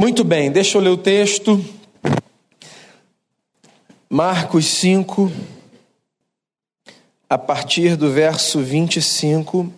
Muito 0.00 0.24
bem, 0.24 0.50
deixa 0.50 0.78
eu 0.78 0.80
ler 0.80 0.88
o 0.88 0.96
texto. 0.96 1.62
Marcos 4.08 4.64
5, 4.64 5.30
a 7.28 7.36
partir 7.36 7.96
do 7.96 8.10
verso 8.10 8.60
25. 8.60 9.70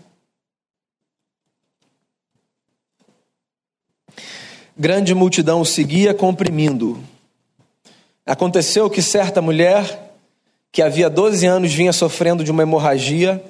Grande 4.79 5.13
multidão 5.13 5.61
o 5.61 5.67
seguia, 5.67 6.15
comprimindo. 6.15 7.03
Aconteceu 8.25 8.89
que 8.89 9.03
certa 9.03 9.43
mulher, 9.43 10.15
que 10.71 10.83
havia 10.83 11.11
12 11.11 11.45
anos 11.47 11.75
vinha 11.75 11.93
sofrendo 11.93 12.45
de 12.45 12.53
uma 12.53 12.63
hemorragia, 12.63 13.45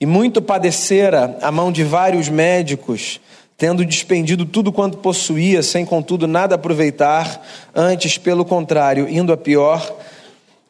e 0.00 0.04
muito 0.04 0.42
padecera 0.42 1.38
a 1.40 1.52
mão 1.52 1.70
de 1.70 1.84
vários 1.84 2.28
médicos, 2.28 3.20
tendo 3.56 3.84
despendido 3.84 4.44
tudo 4.44 4.72
quanto 4.72 4.98
possuía, 4.98 5.62
sem 5.62 5.84
contudo 5.84 6.26
nada 6.26 6.54
aproveitar, 6.54 7.44
antes, 7.74 8.18
pelo 8.18 8.44
contrário, 8.44 9.08
indo 9.08 9.32
a 9.32 9.36
pior, 9.36 9.96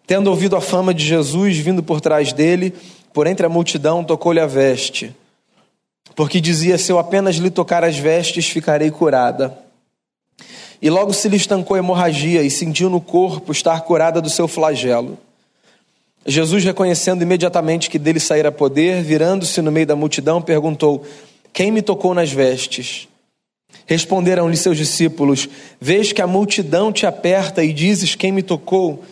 tendo 0.07 0.29
ouvido 0.29 0.57
a 0.57 0.61
fama 0.61 0.93
de 0.93 1.05
Jesus 1.05 1.57
vindo 1.57 1.83
por 1.83 2.01
trás 2.01 2.33
dele, 2.33 2.75
por 3.13 3.27
entre 3.27 3.47
a 3.47 3.49
multidão 3.49 4.05
tocou-lhe 4.05 4.41
a 4.41 4.47
veste, 4.47 5.15
porque 6.15 6.41
dizia: 6.41 6.79
Se 6.79 6.93
eu 6.93 6.99
apenas 6.99 7.37
lhe 7.37 7.51
tocar 7.51 7.85
as 7.85 7.97
vestes, 7.97 8.49
ficarei 8.49 8.91
curada. 8.91 9.57
E 10.81 10.91
logo 10.91 11.13
se 11.13 11.29
lhe 11.29 11.37
estancou 11.37 11.77
a 11.77 11.79
hemorragia 11.79 12.43
e 12.43 12.51
sentiu 12.51 12.91
no 12.91 13.01
corpo 13.01 13.53
estar 13.53 13.83
curada 13.83 14.21
do 14.21 14.29
seu 14.29 14.49
flagelo. 14.49 15.17
Jesus, 16.27 16.65
reconhecendo 16.65 17.23
imediatamente 17.23 17.89
que 17.89 17.99
dele 17.99 18.21
saíra 18.21 18.51
poder, 18.51 19.03
virando-se 19.03 19.61
no 19.63 19.73
meio 19.73 19.87
da 19.87 19.97
multidão, 19.97 20.43
perguntou: 20.43 21.05
quem 21.53 21.71
me 21.71 21.83
tocou 21.83 22.15
nas 22.15 22.33
vestes? 22.33 23.09
Responderam-lhe 23.87 24.57
seus 24.57 24.77
discípulos: 24.77 25.49
Vês 25.81 26.13
que 26.13 26.23
a 26.23 26.27
multidão 26.27 26.93
te 26.93 27.07
aperta 27.07 27.63
e 27.63 27.73
dizes: 27.73 28.15
Quem 28.15 28.33
me 28.33 28.43
tocou? 28.43 29.05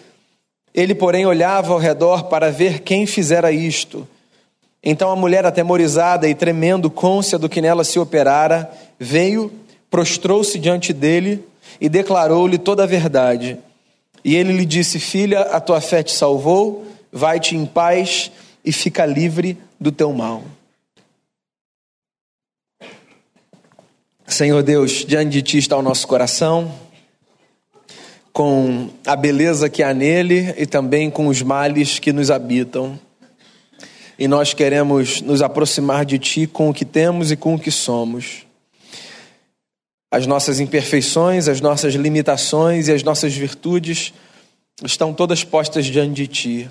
Ele, 0.72 0.94
porém, 0.94 1.26
olhava 1.26 1.72
ao 1.72 1.78
redor 1.78 2.24
para 2.24 2.50
ver 2.50 2.80
quem 2.80 3.06
fizera 3.06 3.50
isto. 3.50 4.06
Então 4.82 5.10
a 5.10 5.16
mulher, 5.16 5.44
atemorizada 5.44 6.28
e 6.28 6.34
tremendo, 6.34 6.90
côncia 6.90 7.38
do 7.38 7.48
que 7.48 7.60
nela 7.60 7.84
se 7.84 7.98
operara, 7.98 8.70
veio, 8.98 9.52
prostrou-se 9.90 10.58
diante 10.58 10.92
dele 10.92 11.44
e 11.80 11.88
declarou-lhe 11.88 12.56
toda 12.56 12.84
a 12.84 12.86
verdade. 12.86 13.58
E 14.24 14.34
ele 14.36 14.52
lhe 14.52 14.64
disse: 14.64 14.98
Filha, 14.98 15.40
a 15.40 15.60
tua 15.60 15.80
fé 15.80 16.02
te 16.02 16.12
salvou, 16.12 16.86
vai-te 17.12 17.56
em 17.56 17.66
paz 17.66 18.30
e 18.64 18.72
fica 18.72 19.04
livre 19.04 19.58
do 19.78 19.90
teu 19.90 20.12
mal. 20.12 20.42
Senhor 24.30 24.62
Deus, 24.62 25.04
diante 25.04 25.30
de 25.30 25.42
Ti 25.42 25.58
está 25.58 25.76
o 25.76 25.82
nosso 25.82 26.06
coração, 26.06 26.72
com 28.32 28.88
a 29.04 29.16
beleza 29.16 29.68
que 29.68 29.82
há 29.82 29.92
nele 29.92 30.54
e 30.56 30.66
também 30.66 31.10
com 31.10 31.26
os 31.26 31.42
males 31.42 31.98
que 31.98 32.12
nos 32.12 32.30
habitam. 32.30 32.98
E 34.16 34.28
nós 34.28 34.54
queremos 34.54 35.20
nos 35.20 35.42
aproximar 35.42 36.04
de 36.04 36.16
Ti 36.16 36.46
com 36.46 36.70
o 36.70 36.74
que 36.74 36.84
temos 36.84 37.32
e 37.32 37.36
com 37.36 37.56
o 37.56 37.58
que 37.58 37.72
somos. 37.72 38.46
As 40.12 40.28
nossas 40.28 40.60
imperfeições, 40.60 41.48
as 41.48 41.60
nossas 41.60 41.94
limitações 41.94 42.86
e 42.86 42.92
as 42.92 43.02
nossas 43.02 43.34
virtudes 43.34 44.14
estão 44.84 45.12
todas 45.12 45.42
postas 45.42 45.86
diante 45.86 46.14
de 46.14 46.26
Ti. 46.28 46.70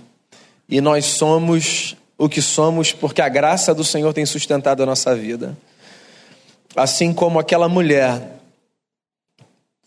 E 0.70 0.80
nós 0.80 1.06
somos 1.06 1.98
o 2.18 2.30
que 2.30 2.42
somos 2.42 2.94
porque 2.94 3.22
a 3.22 3.28
graça 3.28 3.76
do 3.76 3.84
Senhor 3.84 4.14
tem 4.14 4.26
sustentado 4.26 4.82
a 4.82 4.86
nossa 4.86 5.14
vida 5.14 5.58
assim 6.76 7.14
como 7.14 7.40
aquela 7.40 7.68
mulher 7.68 8.40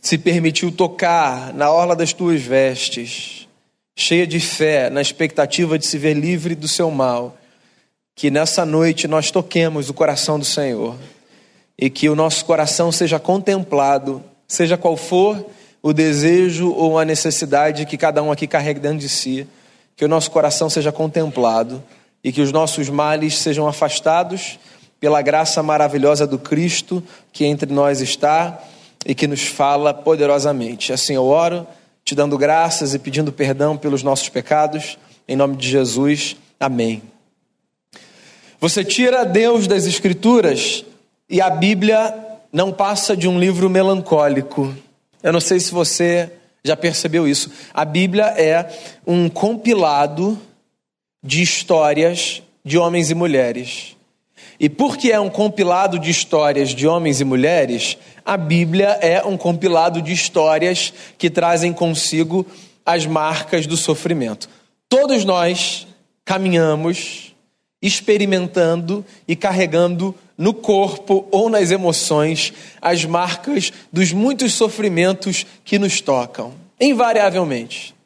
se 0.00 0.19
permitiu 0.19 0.72
tocar 0.72 1.55
na 1.55 1.70
orla 1.70 1.94
das 1.94 2.12
tuas 2.12 2.42
vestes, 2.42 3.48
cheia 3.94 4.27
de 4.27 4.41
fé, 4.41 4.91
na 4.91 5.00
expectativa 5.00 5.78
de 5.78 5.86
se 5.86 5.97
ver 5.97 6.14
livre 6.14 6.55
do 6.55 6.66
seu 6.66 6.91
mal, 6.91 7.37
que 8.15 8.31
nessa 8.31 8.66
noite 8.66 9.06
nós 9.06 9.31
toquemos 9.31 9.88
o 9.88 9.94
coração 9.94 10.38
do 10.38 10.44
Senhor 10.44 10.97
e 11.78 11.88
que 11.88 12.09
o 12.09 12.16
nosso 12.16 12.44
coração 12.44 12.91
seja 12.91 13.19
contemplado, 13.19 14.22
seja 14.47 14.76
qual 14.76 14.97
for 14.97 15.47
o 15.81 15.93
desejo 15.93 16.72
ou 16.72 16.99
a 16.99 17.04
necessidade 17.04 17.87
que 17.87 17.97
cada 17.97 18.22
um 18.22 18.31
aqui 18.31 18.47
carrega 18.47 18.81
dentro 18.81 18.99
de 18.99 19.09
si, 19.09 19.47
que 19.97 20.04
o 20.04 20.09
nosso 20.09 20.31
coração 20.31 20.69
seja 20.69 20.91
contemplado 20.91 21.82
e 22.22 22.32
que 22.32 22.41
os 22.41 22.53
nossos 22.53 22.88
males 22.88 23.38
sejam 23.38 23.66
afastados 23.66 24.59
pela 25.02 25.20
graça 25.20 25.64
maravilhosa 25.64 26.28
do 26.28 26.38
Cristo 26.38 27.02
que 27.32 27.44
entre 27.44 27.72
nós 27.72 28.00
está 28.00 28.62
e 29.04 29.16
que 29.16 29.26
nos 29.26 29.42
fala 29.42 29.92
poderosamente. 29.92 30.92
Assim 30.92 31.16
eu 31.16 31.26
oro, 31.26 31.66
te 32.04 32.14
dando 32.14 32.38
graças 32.38 32.94
e 32.94 33.00
pedindo 33.00 33.32
perdão 33.32 33.76
pelos 33.76 34.04
nossos 34.04 34.28
pecados, 34.28 34.96
em 35.26 35.34
nome 35.34 35.56
de 35.56 35.68
Jesus. 35.68 36.36
Amém. 36.60 37.02
Você 38.60 38.84
tira 38.84 39.24
Deus 39.24 39.66
das 39.66 39.86
Escrituras 39.86 40.84
e 41.28 41.40
a 41.40 41.50
Bíblia 41.50 42.14
não 42.52 42.70
passa 42.72 43.16
de 43.16 43.26
um 43.26 43.40
livro 43.40 43.69
melancólico. 43.69 44.72
Eu 45.20 45.32
não 45.32 45.40
sei 45.40 45.58
se 45.58 45.72
você 45.72 46.30
já 46.62 46.76
percebeu 46.76 47.26
isso. 47.26 47.50
A 47.74 47.84
Bíblia 47.84 48.26
é 48.40 48.72
um 49.04 49.28
compilado 49.28 50.38
de 51.20 51.42
histórias 51.42 52.40
de 52.64 52.78
homens 52.78 53.10
e 53.10 53.16
mulheres 53.16 53.96
e 54.62 54.69
porque 54.69 55.11
é 55.11 55.19
um 55.19 55.28
compilado 55.28 55.99
de 55.99 56.09
histórias 56.09 56.69
de 56.69 56.87
homens 56.87 57.21
e 57.21 57.25
mulheres, 57.25 57.99
a 58.25 58.37
Bíblia 58.37 58.97
é 59.00 59.21
um 59.25 59.37
compilado 59.37 60.00
de 60.00 60.12
histórias 60.12 60.93
que 61.19 61.28
trazem 61.28 61.73
consigo 61.73 62.47
as 62.87 63.05
marcas 63.05 63.67
do 63.67 63.77
sofrimento. 63.77 64.49
Todos 64.89 65.25
nós 65.25 65.84
caminhamos 66.25 67.34
experimentando 67.83 69.05
e 69.27 69.34
carregando 69.34 70.15
no 70.39 70.55
corpo 70.55 71.27
ou 71.33 71.50
nas 71.50 71.73
emoções 71.73 72.53
as 72.81 73.05
marcas 73.05 73.73
dos 73.93 74.12
muitos 74.12 74.55
sofrimentos 74.55 75.44
que 75.65 75.77
nos 75.77 76.00
tocam, 76.00 76.53
invariavelmente. 76.81 77.97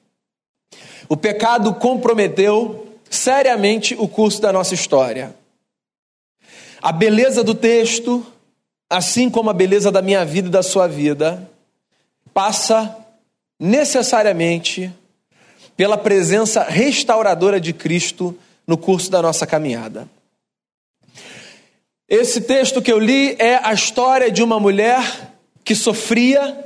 O 1.07 1.19
pecado 1.19 1.75
comprometeu 1.75 2.97
seriamente 3.11 3.95
o 3.99 4.09
curso 4.09 4.41
da 4.41 4.51
nossa 4.51 4.73
história. 4.73 5.35
A 6.81 6.93
beleza 6.93 7.43
do 7.43 7.55
texto, 7.55 8.25
assim 8.89 9.31
como 9.31 9.51
a 9.51 9.55
beleza 9.55 9.91
da 9.91 10.03
minha 10.03 10.25
vida 10.25 10.49
e 10.49 10.51
da 10.51 10.63
sua 10.63 10.87
vida, 10.87 11.51
passa 12.33 12.97
necessariamente 13.59 14.93
pela 15.77 15.97
presença 15.97 16.63
restauradora 16.63 17.61
de 17.61 17.73
Cristo 17.73 18.37
no 18.67 18.77
curso 18.77 19.11
da 19.11 19.23
nossa 19.23 19.47
caminhada. 19.47 20.09
Esse 22.09 22.41
texto 22.41 22.81
que 22.81 22.93
eu 22.93 22.99
li 22.99 23.35
é 23.39 23.61
a 23.63 23.73
história 23.73 24.31
de 24.31 24.43
uma 24.43 24.61
mulher 24.61 25.33
que 25.65 25.75
sofria 25.75 26.65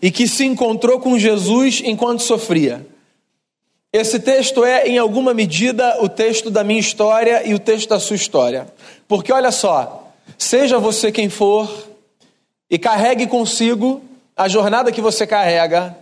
e 0.00 0.10
que 0.10 0.28
se 0.28 0.44
encontrou 0.44 1.00
com 1.00 1.18
Jesus 1.18 1.82
enquanto 1.84 2.22
sofria. 2.22 2.86
Esse 3.92 4.20
texto 4.20 4.64
é, 4.64 4.86
em 4.86 4.98
alguma 4.98 5.34
medida, 5.34 6.00
o 6.00 6.08
texto 6.08 6.48
da 6.48 6.62
minha 6.62 6.78
história 6.78 7.46
e 7.46 7.54
o 7.54 7.58
texto 7.58 7.88
da 7.88 7.98
sua 7.98 8.14
história. 8.14 8.72
Porque 9.08 9.32
olha 9.32 9.50
só, 9.50 10.12
seja 10.38 10.78
você 10.78 11.10
quem 11.10 11.28
for 11.28 11.88
e 12.70 12.78
carregue 12.78 13.26
consigo 13.26 14.00
a 14.36 14.46
jornada 14.46 14.92
que 14.92 15.00
você 15.00 15.26
carrega, 15.26 15.96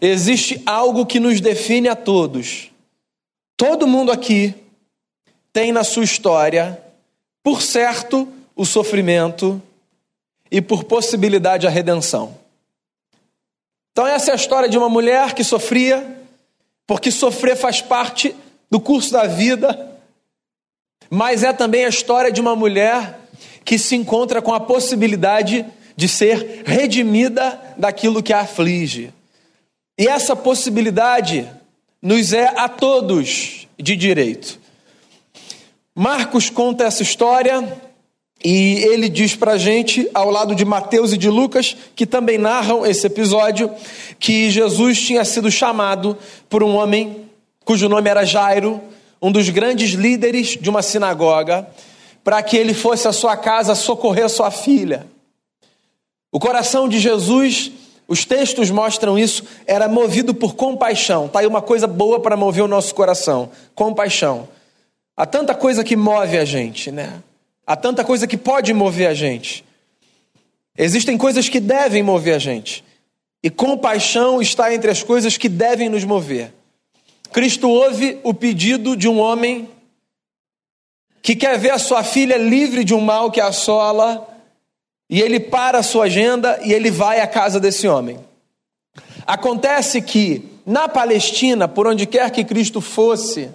existe 0.00 0.62
algo 0.66 1.06
que 1.06 1.18
nos 1.18 1.40
define 1.40 1.88
a 1.88 1.96
todos. 1.96 2.70
Todo 3.56 3.86
mundo 3.86 4.12
aqui 4.12 4.54
tem 5.50 5.72
na 5.72 5.84
sua 5.84 6.04
história, 6.04 6.80
por 7.42 7.62
certo, 7.62 8.28
o 8.54 8.66
sofrimento 8.66 9.60
e 10.50 10.60
por 10.60 10.84
possibilidade 10.84 11.66
a 11.66 11.70
redenção. 11.70 12.36
Então, 13.92 14.06
essa 14.06 14.30
é 14.30 14.32
a 14.32 14.36
história 14.36 14.68
de 14.68 14.76
uma 14.76 14.88
mulher 14.88 15.34
que 15.34 15.42
sofria 15.42 16.21
porque 16.92 17.10
sofrer 17.10 17.56
faz 17.56 17.80
parte 17.80 18.36
do 18.70 18.78
curso 18.78 19.12
da 19.12 19.26
vida, 19.26 19.96
mas 21.08 21.42
é 21.42 21.50
também 21.50 21.86
a 21.86 21.88
história 21.88 22.30
de 22.30 22.38
uma 22.38 22.54
mulher 22.54 23.18
que 23.64 23.78
se 23.78 23.96
encontra 23.96 24.42
com 24.42 24.52
a 24.52 24.60
possibilidade 24.60 25.64
de 25.96 26.06
ser 26.06 26.64
redimida 26.66 27.58
daquilo 27.78 28.22
que 28.22 28.30
a 28.30 28.40
aflige. 28.40 29.10
E 29.98 30.06
essa 30.06 30.36
possibilidade 30.36 31.50
nos 32.02 32.34
é 32.34 32.52
a 32.58 32.68
todos 32.68 33.66
de 33.78 33.96
direito. 33.96 34.60
Marcos 35.94 36.50
conta 36.50 36.84
essa 36.84 37.02
história 37.02 37.80
e 38.44 38.84
ele 38.84 39.08
diz 39.08 39.36
para 39.36 39.52
a 39.52 39.58
gente, 39.58 40.08
ao 40.12 40.30
lado 40.30 40.54
de 40.54 40.64
Mateus 40.64 41.12
e 41.12 41.16
de 41.16 41.28
Lucas, 41.28 41.76
que 41.94 42.04
também 42.04 42.38
narram 42.38 42.84
esse 42.84 43.06
episódio, 43.06 43.70
que 44.18 44.50
Jesus 44.50 45.00
tinha 45.00 45.24
sido 45.24 45.50
chamado 45.50 46.16
por 46.48 46.62
um 46.62 46.74
homem 46.74 47.28
cujo 47.64 47.88
nome 47.88 48.10
era 48.10 48.24
Jairo, 48.24 48.80
um 49.20 49.30
dos 49.30 49.48
grandes 49.48 49.90
líderes 49.90 50.58
de 50.60 50.68
uma 50.68 50.82
sinagoga, 50.82 51.68
para 52.24 52.42
que 52.42 52.56
ele 52.56 52.74
fosse 52.74 53.06
à 53.06 53.12
sua 53.12 53.36
casa 53.36 53.74
socorrer 53.74 54.28
sua 54.28 54.50
filha. 54.50 55.06
O 56.32 56.40
coração 56.40 56.88
de 56.88 56.98
Jesus, 56.98 57.70
os 58.08 58.24
textos 58.24 58.70
mostram 58.70 59.18
isso, 59.18 59.44
era 59.66 59.86
movido 59.86 60.34
por 60.34 60.56
compaixão. 60.56 61.28
Tá 61.28 61.40
aí 61.40 61.46
uma 61.46 61.62
coisa 61.62 61.86
boa 61.86 62.18
para 62.18 62.36
mover 62.36 62.64
o 62.64 62.68
nosso 62.68 62.94
coração: 62.94 63.50
compaixão. 63.74 64.48
Há 65.16 65.26
tanta 65.26 65.54
coisa 65.54 65.84
que 65.84 65.94
move 65.94 66.38
a 66.38 66.44
gente, 66.44 66.90
né? 66.90 67.22
Há 67.66 67.76
tanta 67.76 68.04
coisa 68.04 68.26
que 68.26 68.36
pode 68.36 68.72
mover 68.72 69.08
a 69.08 69.14
gente. 69.14 69.64
Existem 70.76 71.16
coisas 71.16 71.48
que 71.48 71.60
devem 71.60 72.02
mover 72.02 72.34
a 72.34 72.38
gente. 72.38 72.84
E 73.42 73.50
compaixão 73.50 74.40
está 74.40 74.72
entre 74.72 74.90
as 74.90 75.02
coisas 75.02 75.36
que 75.36 75.48
devem 75.48 75.88
nos 75.88 76.04
mover. 76.04 76.52
Cristo 77.32 77.68
ouve 77.68 78.18
o 78.22 78.34
pedido 78.34 78.96
de 78.96 79.08
um 79.08 79.18
homem 79.18 79.68
que 81.22 81.36
quer 81.36 81.58
ver 81.58 81.70
a 81.70 81.78
sua 81.78 82.02
filha 82.02 82.36
livre 82.36 82.84
de 82.84 82.94
um 82.94 83.00
mal 83.00 83.30
que 83.30 83.40
a 83.40 83.46
assola, 83.46 84.28
e 85.08 85.20
ele 85.20 85.38
para 85.38 85.78
a 85.78 85.82
sua 85.82 86.06
agenda 86.06 86.58
e 86.64 86.72
ele 86.72 86.90
vai 86.90 87.20
à 87.20 87.26
casa 87.26 87.60
desse 87.60 87.86
homem. 87.86 88.18
Acontece 89.26 90.02
que 90.02 90.42
na 90.66 90.88
Palestina, 90.88 91.68
por 91.68 91.86
onde 91.86 92.06
quer 92.06 92.30
que 92.30 92.44
Cristo 92.44 92.80
fosse, 92.80 93.50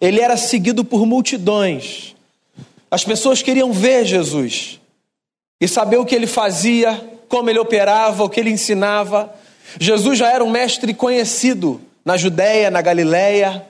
ele 0.00 0.20
era 0.20 0.36
seguido 0.36 0.84
por 0.84 1.06
multidões. 1.06 2.15
As 2.90 3.04
pessoas 3.04 3.42
queriam 3.42 3.72
ver 3.72 4.04
Jesus 4.04 4.80
e 5.60 5.66
saber 5.66 5.96
o 5.96 6.04
que 6.04 6.14
ele 6.14 6.26
fazia, 6.26 7.00
como 7.28 7.50
ele 7.50 7.58
operava, 7.58 8.24
o 8.24 8.28
que 8.28 8.38
ele 8.38 8.50
ensinava. 8.50 9.34
Jesus 9.80 10.18
já 10.18 10.30
era 10.30 10.44
um 10.44 10.50
mestre 10.50 10.94
conhecido 10.94 11.80
na 12.04 12.16
Judéia, 12.16 12.70
na 12.70 12.80
Galiléia. 12.80 13.66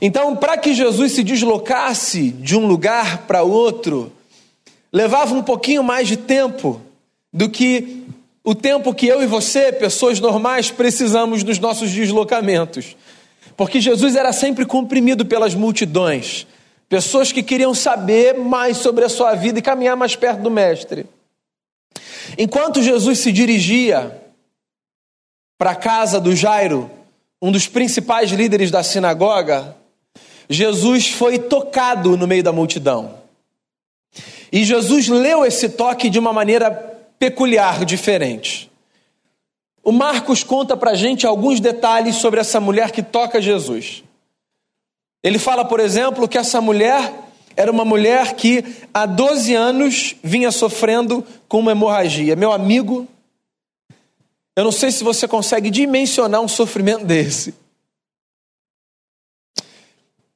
Então, 0.00 0.36
para 0.36 0.56
que 0.56 0.74
Jesus 0.74 1.12
se 1.12 1.22
deslocasse 1.24 2.30
de 2.30 2.56
um 2.56 2.66
lugar 2.66 3.26
para 3.26 3.42
outro, 3.42 4.12
levava 4.92 5.34
um 5.34 5.42
pouquinho 5.42 5.82
mais 5.82 6.06
de 6.06 6.16
tempo 6.16 6.80
do 7.32 7.48
que 7.48 8.04
o 8.44 8.54
tempo 8.54 8.94
que 8.94 9.06
eu 9.06 9.22
e 9.22 9.26
você, 9.26 9.72
pessoas 9.72 10.20
normais, 10.20 10.70
precisamos 10.70 11.42
nos 11.42 11.58
nossos 11.58 11.90
deslocamentos. 11.90 12.96
Porque 13.56 13.80
Jesus 13.80 14.16
era 14.16 14.32
sempre 14.32 14.64
comprimido 14.64 15.26
pelas 15.26 15.54
multidões, 15.54 16.46
pessoas 16.88 17.30
que 17.30 17.42
queriam 17.42 17.74
saber 17.74 18.34
mais 18.34 18.78
sobre 18.78 19.04
a 19.04 19.08
sua 19.08 19.34
vida 19.34 19.58
e 19.58 19.62
caminhar 19.62 19.96
mais 19.96 20.16
perto 20.16 20.42
do 20.42 20.50
Mestre. 20.50 21.06
Enquanto 22.36 22.82
Jesus 22.82 23.18
se 23.18 23.32
dirigia 23.32 24.20
para 25.58 25.72
a 25.72 25.76
casa 25.76 26.20
do 26.20 26.34
Jairo, 26.34 26.90
um 27.40 27.52
dos 27.52 27.66
principais 27.66 28.30
líderes 28.30 28.70
da 28.70 28.82
sinagoga, 28.82 29.76
Jesus 30.48 31.10
foi 31.10 31.38
tocado 31.38 32.16
no 32.16 32.26
meio 32.26 32.42
da 32.42 32.52
multidão. 32.52 33.18
E 34.50 34.64
Jesus 34.64 35.08
leu 35.08 35.44
esse 35.44 35.68
toque 35.68 36.08
de 36.08 36.18
uma 36.18 36.32
maneira 36.32 36.70
peculiar, 37.18 37.84
diferente. 37.84 38.70
O 39.82 39.92
Marcos 39.92 40.42
conta 40.42 40.76
para 40.76 40.94
gente 40.94 41.26
alguns 41.26 41.60
detalhes 41.60 42.16
sobre 42.16 42.40
essa 42.40 42.60
mulher 42.60 42.90
que 42.90 43.02
toca 43.02 43.40
Jesus. 43.40 44.02
Ele 45.22 45.38
fala, 45.38 45.64
por 45.64 45.80
exemplo, 45.80 46.28
que 46.28 46.38
essa 46.38 46.60
mulher 46.60 47.12
era 47.56 47.72
uma 47.72 47.84
mulher 47.84 48.34
que 48.34 48.64
há 48.94 49.04
12 49.04 49.54
anos 49.54 50.14
vinha 50.22 50.52
sofrendo 50.52 51.26
com 51.48 51.58
uma 51.58 51.72
hemorragia. 51.72 52.36
Meu 52.36 52.52
amigo, 52.52 53.08
eu 54.56 54.62
não 54.62 54.70
sei 54.70 54.92
se 54.92 55.02
você 55.02 55.26
consegue 55.26 55.70
dimensionar 55.70 56.40
um 56.40 56.46
sofrimento 56.48 57.04
desse. 57.04 57.54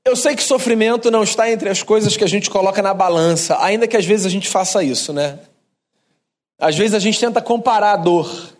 Eu 0.04 0.16
sei 0.16 0.34
que 0.34 0.42
sofrimento 0.42 1.12
não 1.12 1.22
está 1.22 1.48
entre 1.48 1.68
as 1.68 1.80
coisas 1.80 2.16
que 2.16 2.24
a 2.24 2.28
gente 2.28 2.50
coloca 2.50 2.82
na 2.82 2.92
balança, 2.92 3.56
ainda 3.62 3.86
que 3.86 3.96
às 3.96 4.04
vezes 4.04 4.26
a 4.26 4.28
gente 4.28 4.48
faça 4.48 4.82
isso, 4.82 5.12
né? 5.12 5.38
Às 6.58 6.76
vezes 6.76 6.94
a 6.94 6.98
gente 6.98 7.20
tenta 7.20 7.40
comparar 7.40 7.92
a 7.92 7.96
dor. 7.96 8.52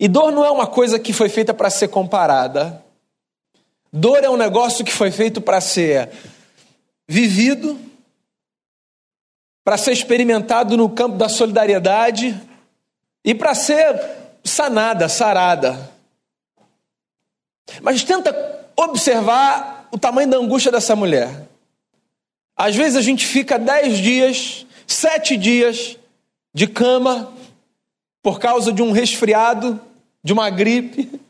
E 0.00 0.08
dor 0.08 0.32
não 0.32 0.44
é 0.44 0.50
uma 0.50 0.66
coisa 0.66 0.98
que 0.98 1.12
foi 1.12 1.28
feita 1.28 1.54
para 1.54 1.70
ser 1.70 1.88
comparada. 1.88 2.84
Dor 3.92 4.22
é 4.22 4.28
um 4.28 4.36
negócio 4.36 4.84
que 4.84 4.92
foi 4.92 5.10
feito 5.10 5.40
para 5.40 5.60
ser 5.60 6.10
vivido, 7.06 7.78
para 9.64 9.78
ser 9.78 9.92
experimentado 9.92 10.76
no 10.76 10.90
campo 10.90 11.16
da 11.16 11.28
solidariedade 11.28 12.38
e 13.24 13.34
para 13.34 13.54
ser 13.54 13.98
sanada, 14.44 15.08
sarada. 15.08 15.90
Mas 17.82 18.02
tenta 18.02 18.34
observar 18.76 19.88
o 19.90 19.98
tamanho 19.98 20.30
da 20.30 20.36
angústia 20.36 20.72
dessa 20.72 20.94
mulher. 20.94 21.48
Às 22.56 22.76
vezes 22.76 22.96
a 22.96 23.02
gente 23.02 23.26
fica 23.26 23.58
dez 23.58 23.98
dias, 23.98 24.66
sete 24.86 25.36
dias 25.36 25.96
de 26.52 26.66
cama 26.66 27.32
por 28.22 28.38
causa 28.38 28.72
de 28.72 28.82
um 28.82 28.90
resfriado, 28.90 29.80
de 30.22 30.32
uma 30.32 30.50
gripe, 30.50 31.20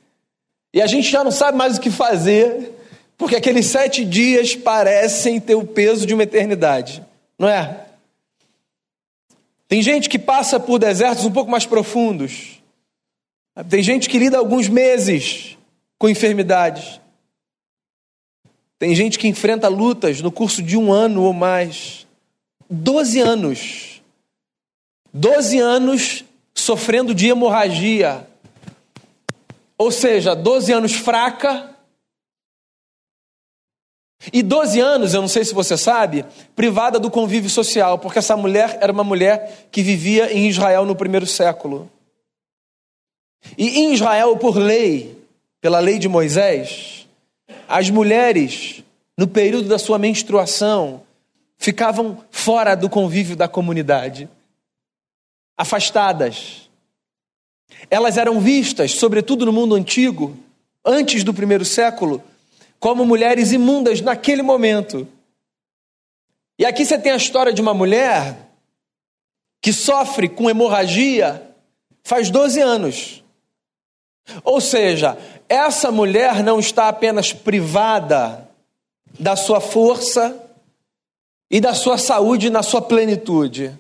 e 0.73 0.83
a 0.83 0.87
gente 0.87 1.11
já 1.11 1.25
não 1.25 1.31
sabe 1.31 1.57
mais 1.57 1.77
o 1.77 1.81
que 1.81 1.91
fazer, 1.91 2.73
porque 3.17 3.37
aqueles 3.37 3.67
sete 3.67 4.05
dias 4.05 4.55
parecem 4.55 5.41
ter 5.41 5.55
o 5.55 5.67
peso 5.67 6.07
de 6.07 6.15
uma 6.15 6.23
eternidade, 6.23 7.03
não 7.39 7.49
é? 7.49 7.87
Tem 9.67 9.83
gente 9.83 10.09
que 10.09 10.19
passa 10.19 10.59
por 10.59 10.79
desertos 10.79 11.25
um 11.25 11.33
pouco 11.33 11.51
mais 11.51 11.67
profundos. 11.67 12.63
Tem 13.69 13.83
gente 13.83 14.09
que 14.09 14.19
lida 14.19 14.39
alguns 14.39 14.69
meses 14.69 15.59
com 15.99 16.09
enfermidades. 16.09 17.01
Tem 18.79 18.95
gente 18.95 19.19
que 19.19 19.27
enfrenta 19.27 19.69
lutas 19.69 20.21
no 20.23 20.31
curso 20.31 20.63
de 20.63 20.77
um 20.77 20.93
ano 20.93 21.25
ou 21.25 21.33
mais. 21.33 22.07
Doze 22.71 23.21
anos. 23.21 24.01
Doze 25.13 25.59
anos 25.59 26.25
sofrendo 26.55 27.15
de 27.15 27.27
hemorragia. 27.27 28.28
Ou 29.79 29.91
seja, 29.91 30.35
doze 30.35 30.73
anos 30.73 30.93
fraca 30.93 31.79
e 34.33 34.43
12 34.43 34.81
anos, 34.81 35.15
eu 35.15 35.21
não 35.21 35.29
sei 35.29 35.45
se 35.45 35.55
você 35.55 35.77
sabe, 35.77 36.25
privada 36.57 36.99
do 36.99 37.11
convívio 37.11 37.49
social, 37.49 37.99
porque 37.99 38.19
essa 38.19 38.37
mulher 38.37 38.77
era 38.81 38.93
uma 38.93 39.05
mulher 39.05 39.69
que 39.71 39.81
vivia 39.81 40.33
em 40.33 40.49
Israel 40.49 40.85
no 40.85 40.97
primeiro 40.97 41.27
século. 41.27 41.89
E 43.57 43.79
em 43.79 43.95
Israel, 43.95 44.37
por 44.37 44.57
lei, 44.57 45.17
pela 45.61 45.79
lei 45.79 45.99
de 45.99 46.09
Moisés, 46.09 47.07
as 47.69 47.89
mulheres, 47.91 48.83
no 49.17 49.29
período 49.29 49.69
da 49.69 49.79
sua 49.79 49.99
menstruação, 49.99 51.03
ficavam 51.57 52.23
fora 52.31 52.75
do 52.75 52.91
convívio 52.91 53.37
da 53.37 53.47
comunidade, 53.47 54.29
afastadas. 55.57 56.68
Elas 57.91 58.17
eram 58.17 58.41
vistas, 58.41 58.93
sobretudo 58.93 59.47
no 59.47 59.53
mundo 59.53 59.75
antigo, 59.75 60.37
antes 60.85 61.25
do 61.25 61.35
primeiro 61.35 61.65
século, 61.65 62.23
como 62.79 63.05
mulheres 63.05 63.53
imundas 63.53 64.01
naquele 64.01 64.43
momento. 64.43 65.07
E 66.59 66.65
aqui 66.65 66.85
você 66.85 66.99
tem 66.99 67.13
a 67.13 67.17
história 67.17 67.53
de 67.53 67.61
uma 67.61 67.75
mulher 67.75 68.37
que 69.61 69.73
sofre 69.73 70.29
com 70.29 70.49
hemorragia 70.49 71.43
faz 72.03 72.31
12 72.31 72.61
anos. 72.61 73.25
Ou 74.45 74.61
seja, 74.61 75.19
essa 75.49 75.91
mulher 75.91 76.43
não 76.43 76.59
está 76.59 76.89
apenas 76.89 77.33
privada 77.33 78.49
da 79.19 79.37
sua 79.37 79.61
força 79.61 80.37
e 81.51 81.61
da 81.61 81.75
sua 81.75 81.97
saúde 81.99 82.51
na 82.51 82.63
sua 82.63 82.83
plenitude. 82.83 83.79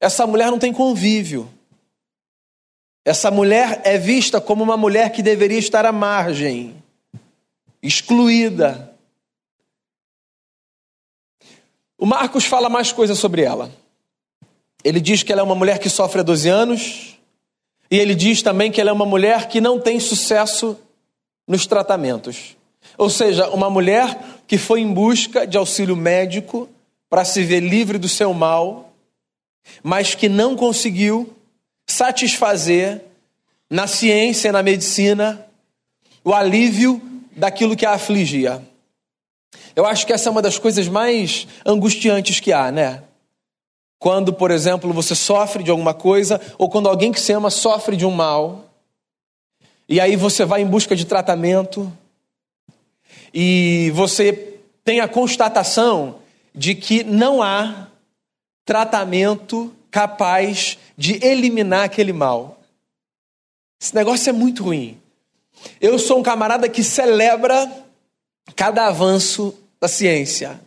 Essa 0.00 0.26
mulher 0.26 0.50
não 0.50 0.58
tem 0.58 0.72
convívio. 0.72 1.48
Essa 3.04 3.30
mulher 3.30 3.80
é 3.84 3.98
vista 3.98 4.40
como 4.40 4.62
uma 4.62 4.76
mulher 4.76 5.10
que 5.10 5.22
deveria 5.22 5.58
estar 5.58 5.84
à 5.84 5.92
margem 5.92 6.76
excluída. 7.82 8.92
O 11.98 12.06
Marcos 12.06 12.44
fala 12.44 12.68
mais 12.68 12.92
coisas 12.92 13.18
sobre 13.18 13.42
ela. 13.42 13.70
Ele 14.84 15.00
diz 15.00 15.22
que 15.22 15.32
ela 15.32 15.40
é 15.40 15.44
uma 15.44 15.54
mulher 15.54 15.78
que 15.78 15.88
sofre 15.88 16.20
há 16.20 16.22
12 16.22 16.48
anos, 16.48 17.18
e 17.90 17.98
ele 17.98 18.14
diz 18.14 18.40
também 18.42 18.70
que 18.70 18.80
ela 18.80 18.90
é 18.90 18.92
uma 18.92 19.06
mulher 19.06 19.48
que 19.48 19.60
não 19.60 19.78
tem 19.78 20.00
sucesso 20.00 20.78
nos 21.46 21.66
tratamentos. 21.66 22.56
Ou 22.96 23.10
seja, 23.10 23.48
uma 23.50 23.68
mulher 23.68 24.18
que 24.46 24.58
foi 24.58 24.80
em 24.80 24.92
busca 24.92 25.46
de 25.46 25.56
auxílio 25.56 25.96
médico 25.96 26.68
para 27.08 27.24
se 27.24 27.42
ver 27.42 27.60
livre 27.60 27.98
do 27.98 28.08
seu 28.08 28.32
mal, 28.32 28.92
mas 29.82 30.14
que 30.14 30.28
não 30.28 30.56
conseguiu 30.56 31.32
satisfazer 32.02 33.00
na 33.70 33.86
ciência 33.86 34.48
e 34.48 34.52
na 34.52 34.60
medicina 34.60 35.46
o 36.24 36.34
alívio 36.34 37.00
daquilo 37.36 37.76
que 37.76 37.86
a 37.86 37.92
afligia. 37.92 38.60
Eu 39.76 39.86
acho 39.86 40.04
que 40.04 40.12
essa 40.12 40.28
é 40.28 40.32
uma 40.32 40.42
das 40.42 40.58
coisas 40.58 40.88
mais 40.88 41.46
angustiantes 41.64 42.40
que 42.40 42.52
há, 42.52 42.72
né? 42.72 43.04
Quando, 44.00 44.32
por 44.32 44.50
exemplo, 44.50 44.92
você 44.92 45.14
sofre 45.14 45.62
de 45.62 45.70
alguma 45.70 45.94
coisa, 45.94 46.40
ou 46.58 46.68
quando 46.68 46.88
alguém 46.88 47.12
que 47.12 47.20
você 47.20 47.34
ama 47.34 47.50
sofre 47.50 47.96
de 47.96 48.04
um 48.04 48.10
mal, 48.10 48.68
e 49.88 50.00
aí 50.00 50.16
você 50.16 50.44
vai 50.44 50.60
em 50.60 50.66
busca 50.66 50.96
de 50.96 51.04
tratamento, 51.04 51.90
e 53.32 53.92
você 53.94 54.58
tem 54.84 54.98
a 54.98 55.06
constatação 55.06 56.16
de 56.52 56.74
que 56.74 57.04
não 57.04 57.40
há 57.40 57.86
tratamento 58.64 59.72
capaz 59.88 60.78
de 60.96 61.24
eliminar 61.24 61.84
aquele 61.84 62.12
mal. 62.12 62.60
Esse 63.80 63.94
negócio 63.94 64.30
é 64.30 64.32
muito 64.32 64.62
ruim. 64.64 65.00
Eu 65.80 65.98
sou 65.98 66.18
um 66.18 66.22
camarada 66.22 66.68
que 66.68 66.82
celebra 66.82 67.70
cada 68.54 68.86
avanço 68.86 69.54
da 69.80 69.88
ciência. 69.88 70.60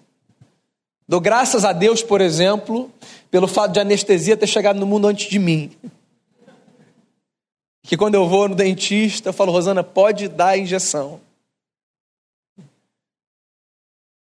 Dou 1.07 1.21
graças 1.21 1.63
a 1.63 1.71
Deus, 1.71 2.01
por 2.01 2.19
exemplo, 2.19 2.91
pelo 3.29 3.47
fato 3.47 3.71
de 3.73 3.79
anestesia 3.79 4.35
ter 4.35 4.47
chegado 4.47 4.79
no 4.79 4.85
mundo 4.85 5.07
antes 5.07 5.29
de 5.29 5.37
mim. 5.37 5.71
Que 7.83 7.95
quando 7.95 8.15
eu 8.15 8.27
vou 8.27 8.49
no 8.49 8.55
dentista, 8.55 9.29
eu 9.29 9.33
falo, 9.33 9.51
Rosana, 9.51 9.83
pode 9.83 10.27
dar 10.27 10.49
a 10.49 10.57
injeção. 10.57 11.21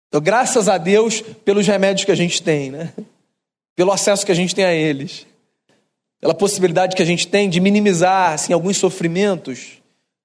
Dou 0.09 0.21
graças 0.21 0.67
a 0.67 0.77
Deus 0.77 1.21
pelos 1.21 1.67
remédios 1.67 2.05
que 2.05 2.11
a 2.11 2.15
gente 2.15 2.41
tem, 2.41 2.71
né? 2.71 2.93
Pelo 3.75 3.91
acesso 3.91 4.25
que 4.25 4.31
a 4.31 4.35
gente 4.35 4.55
tem 4.55 4.65
a 4.65 4.73
eles. 4.73 5.25
Pela 6.21 6.33
possibilidade 6.33 6.95
que 6.95 7.01
a 7.01 7.05
gente 7.05 7.27
tem 7.27 7.49
de 7.49 7.59
minimizar 7.59 8.33
assim, 8.33 8.53
alguns 8.53 8.77
sofrimentos, 8.77 9.81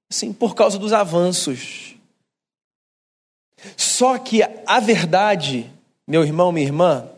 assim, 0.08 0.32
por 0.32 0.54
causa 0.54 0.78
dos 0.78 0.92
avanços. 0.92 1.96
Só 3.76 4.16
que 4.18 4.42
a 4.66 4.78
verdade 4.78 5.72
meu 6.06 6.22
irmão, 6.22 6.52
minha 6.52 6.64
irmã, 6.64 7.08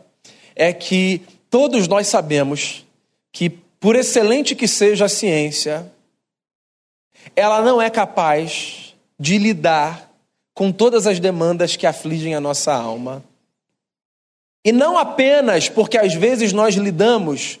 é 0.55 0.73
que 0.73 1.21
todos 1.49 1.87
nós 1.87 2.07
sabemos 2.07 2.85
que, 3.31 3.49
por 3.49 3.95
excelente 3.95 4.55
que 4.55 4.67
seja 4.67 5.05
a 5.05 5.09
ciência, 5.09 5.91
ela 7.35 7.61
não 7.61 7.81
é 7.81 7.89
capaz 7.89 8.95
de 9.19 9.37
lidar 9.37 10.09
com 10.53 10.71
todas 10.71 11.05
as 11.05 11.19
demandas 11.19 11.75
que 11.75 11.85
afligem 11.85 12.33
a 12.33 12.41
nossa 12.41 12.73
alma. 12.73 13.23
E 14.65 14.71
não 14.71 14.97
apenas 14.97 15.69
porque 15.69 15.97
às 15.97 16.13
vezes 16.13 16.51
nós 16.51 16.75
lidamos 16.75 17.59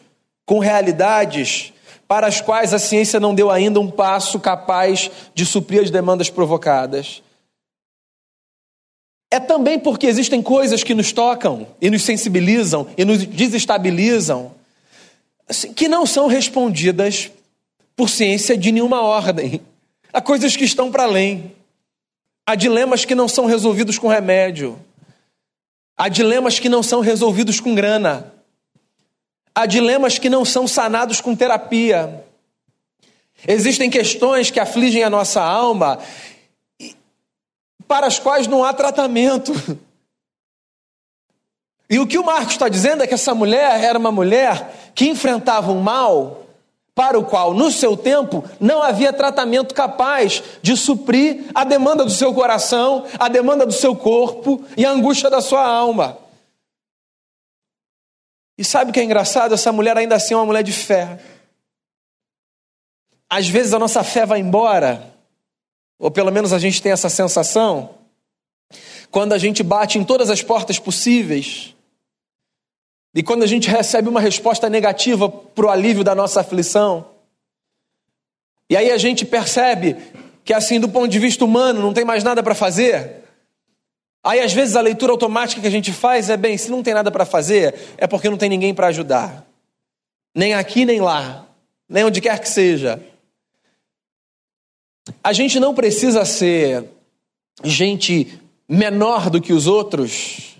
com 0.49 0.57
realidades 0.57 1.71
para 2.07 2.25
as 2.25 2.41
quais 2.41 2.73
a 2.73 2.79
ciência 2.79 3.19
não 3.19 3.35
deu 3.35 3.51
ainda 3.51 3.79
um 3.79 3.87
passo 3.87 4.39
capaz 4.39 5.11
de 5.31 5.45
suprir 5.45 5.83
as 5.83 5.91
demandas 5.91 6.31
provocadas. 6.31 7.21
É 9.29 9.39
também 9.39 9.77
porque 9.77 10.07
existem 10.07 10.41
coisas 10.41 10.83
que 10.83 10.95
nos 10.95 11.11
tocam 11.11 11.67
e 11.79 11.87
nos 11.91 12.01
sensibilizam 12.01 12.87
e 12.97 13.05
nos 13.05 13.23
desestabilizam, 13.27 14.51
assim, 15.47 15.71
que 15.71 15.87
não 15.87 16.03
são 16.03 16.25
respondidas 16.25 17.29
por 17.95 18.09
ciência 18.09 18.57
de 18.57 18.71
nenhuma 18.71 19.03
ordem. 19.03 19.61
Há 20.11 20.19
coisas 20.19 20.55
que 20.55 20.63
estão 20.63 20.91
para 20.91 21.03
além. 21.03 21.55
Há 22.43 22.55
dilemas 22.55 23.05
que 23.05 23.13
não 23.13 23.27
são 23.27 23.45
resolvidos 23.45 23.99
com 23.99 24.07
remédio. 24.07 24.79
Há 25.95 26.09
dilemas 26.09 26.57
que 26.57 26.69
não 26.69 26.81
são 26.81 27.01
resolvidos 27.01 27.59
com 27.59 27.75
grana. 27.75 28.38
Há 29.59 29.65
dilemas 29.65 30.17
que 30.17 30.29
não 30.29 30.45
são 30.45 30.65
sanados 30.65 31.19
com 31.19 31.35
terapia. 31.35 32.23
Existem 33.45 33.89
questões 33.89 34.49
que 34.49 34.57
afligem 34.57 35.03
a 35.03 35.09
nossa 35.09 35.43
alma 35.43 35.99
para 37.85 38.07
as 38.07 38.17
quais 38.17 38.47
não 38.47 38.63
há 38.63 38.71
tratamento. 38.71 39.51
E 41.89 41.99
o 41.99 42.07
que 42.07 42.17
o 42.17 42.23
Marcos 42.23 42.53
está 42.53 42.69
dizendo 42.69 43.03
é 43.03 43.07
que 43.07 43.15
essa 43.15 43.35
mulher 43.35 43.83
era 43.83 43.99
uma 43.99 44.13
mulher 44.13 44.91
que 44.95 45.09
enfrentava 45.09 45.73
um 45.73 45.81
mal 45.81 46.45
para 46.95 47.19
o 47.19 47.25
qual, 47.25 47.53
no 47.53 47.69
seu 47.69 47.97
tempo, 47.97 48.45
não 48.61 48.81
havia 48.81 49.11
tratamento 49.11 49.75
capaz 49.75 50.41
de 50.61 50.77
suprir 50.77 51.47
a 51.53 51.65
demanda 51.65 52.05
do 52.05 52.11
seu 52.11 52.33
coração, 52.33 53.05
a 53.19 53.27
demanda 53.27 53.65
do 53.65 53.73
seu 53.73 53.93
corpo 53.93 54.63
e 54.77 54.85
a 54.85 54.91
angústia 54.91 55.29
da 55.29 55.41
sua 55.41 55.67
alma. 55.67 56.28
E 58.59 58.63
sabe 58.63 58.91
o 58.91 58.93
que 58.93 58.99
é 58.99 59.03
engraçado? 59.03 59.55
Essa 59.55 59.71
mulher 59.71 59.97
ainda 59.97 60.15
assim 60.15 60.35
é 60.35 60.37
uma 60.37 60.45
mulher 60.45 60.61
de 60.61 60.73
fé. 60.73 61.19
Às 63.27 63.47
vezes 63.47 63.73
a 63.73 63.79
nossa 63.79 64.03
fé 64.03 64.25
vai 64.25 64.39
embora 64.39 65.17
ou 65.99 66.09
pelo 66.09 66.31
menos 66.31 66.53
a 66.53 66.57
gente 66.57 66.81
tem 66.81 66.93
essa 66.93 67.09
sensação, 67.09 67.95
quando 69.11 69.33
a 69.33 69.37
gente 69.37 69.61
bate 69.61 69.99
em 69.99 70.03
todas 70.03 70.29
as 70.29 70.41
portas 70.41 70.79
possíveis, 70.79 71.75
e 73.13 73.21
quando 73.21 73.43
a 73.43 73.47
gente 73.47 73.69
recebe 73.69 74.07
uma 74.07 74.21
resposta 74.21 74.69
negativa 74.69 75.27
para 75.27 75.65
o 75.65 75.69
alívio 75.69 76.03
da 76.03 76.15
nossa 76.15 76.39
aflição, 76.39 77.05
e 78.69 78.77
aí 78.77 78.91
a 78.91 78.97
gente 78.97 79.25
percebe 79.25 79.97
que, 80.45 80.53
assim, 80.53 80.79
do 80.79 80.87
ponto 80.87 81.09
de 81.09 81.19
vista 81.19 81.43
humano, 81.43 81.81
não 81.81 81.91
tem 81.91 82.05
mais 82.05 82.23
nada 82.23 82.41
para 82.41 82.55
fazer. 82.55 83.18
Aí, 84.23 84.41
às 84.41 84.51
vezes, 84.53 84.75
a 84.75 84.81
leitura 84.81 85.11
automática 85.11 85.61
que 85.61 85.67
a 85.67 85.71
gente 85.71 85.93
faz 85.93 86.29
é: 86.29 86.37
bem, 86.37 86.57
se 86.57 86.69
não 86.69 86.83
tem 86.83 86.93
nada 86.93 87.11
para 87.11 87.25
fazer, 87.25 87.75
é 87.97 88.05
porque 88.05 88.29
não 88.29 88.37
tem 88.37 88.49
ninguém 88.49 88.73
para 88.73 88.87
ajudar. 88.87 89.45
Nem 90.35 90.53
aqui, 90.53 90.85
nem 90.85 90.99
lá, 90.99 91.47
nem 91.87 92.03
onde 92.03 92.21
quer 92.21 92.39
que 92.39 92.49
seja. 92.49 93.01
A 95.23 95.33
gente 95.33 95.59
não 95.59 95.73
precisa 95.73 96.23
ser 96.25 96.85
gente 97.63 98.39
menor 98.67 99.29
do 99.29 99.41
que 99.41 99.53
os 99.53 99.65
outros 99.65 100.55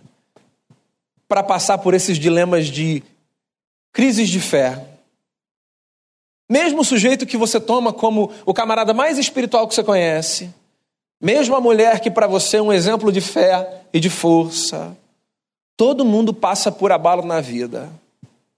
para 1.27 1.43
passar 1.43 1.77
por 1.77 1.93
esses 1.93 2.17
dilemas 2.17 2.67
de 2.67 3.03
crises 3.93 4.29
de 4.29 4.39
fé. 4.39 4.83
Mesmo 6.49 6.81
o 6.81 6.85
sujeito 6.85 7.27
que 7.27 7.37
você 7.37 7.59
toma 7.59 7.93
como 7.93 8.31
o 8.43 8.53
camarada 8.53 8.91
mais 8.93 9.19
espiritual 9.19 9.67
que 9.67 9.75
você 9.75 9.83
conhece, 9.83 10.51
mesmo 11.21 11.55
a 11.55 11.61
mulher 11.61 11.99
que 11.99 12.09
para 12.09 12.27
você 12.27 12.57
é 12.57 12.61
um 12.61 12.71
exemplo 12.71 13.11
de 13.11 13.21
fé 13.21 13.81
e 13.91 13.99
de 13.99 14.09
força, 14.09 14.95
todo 15.75 16.05
mundo 16.05 16.33
passa 16.33 16.71
por 16.71 16.91
abalo 16.91 17.25
na 17.25 17.41
vida. 17.41 17.89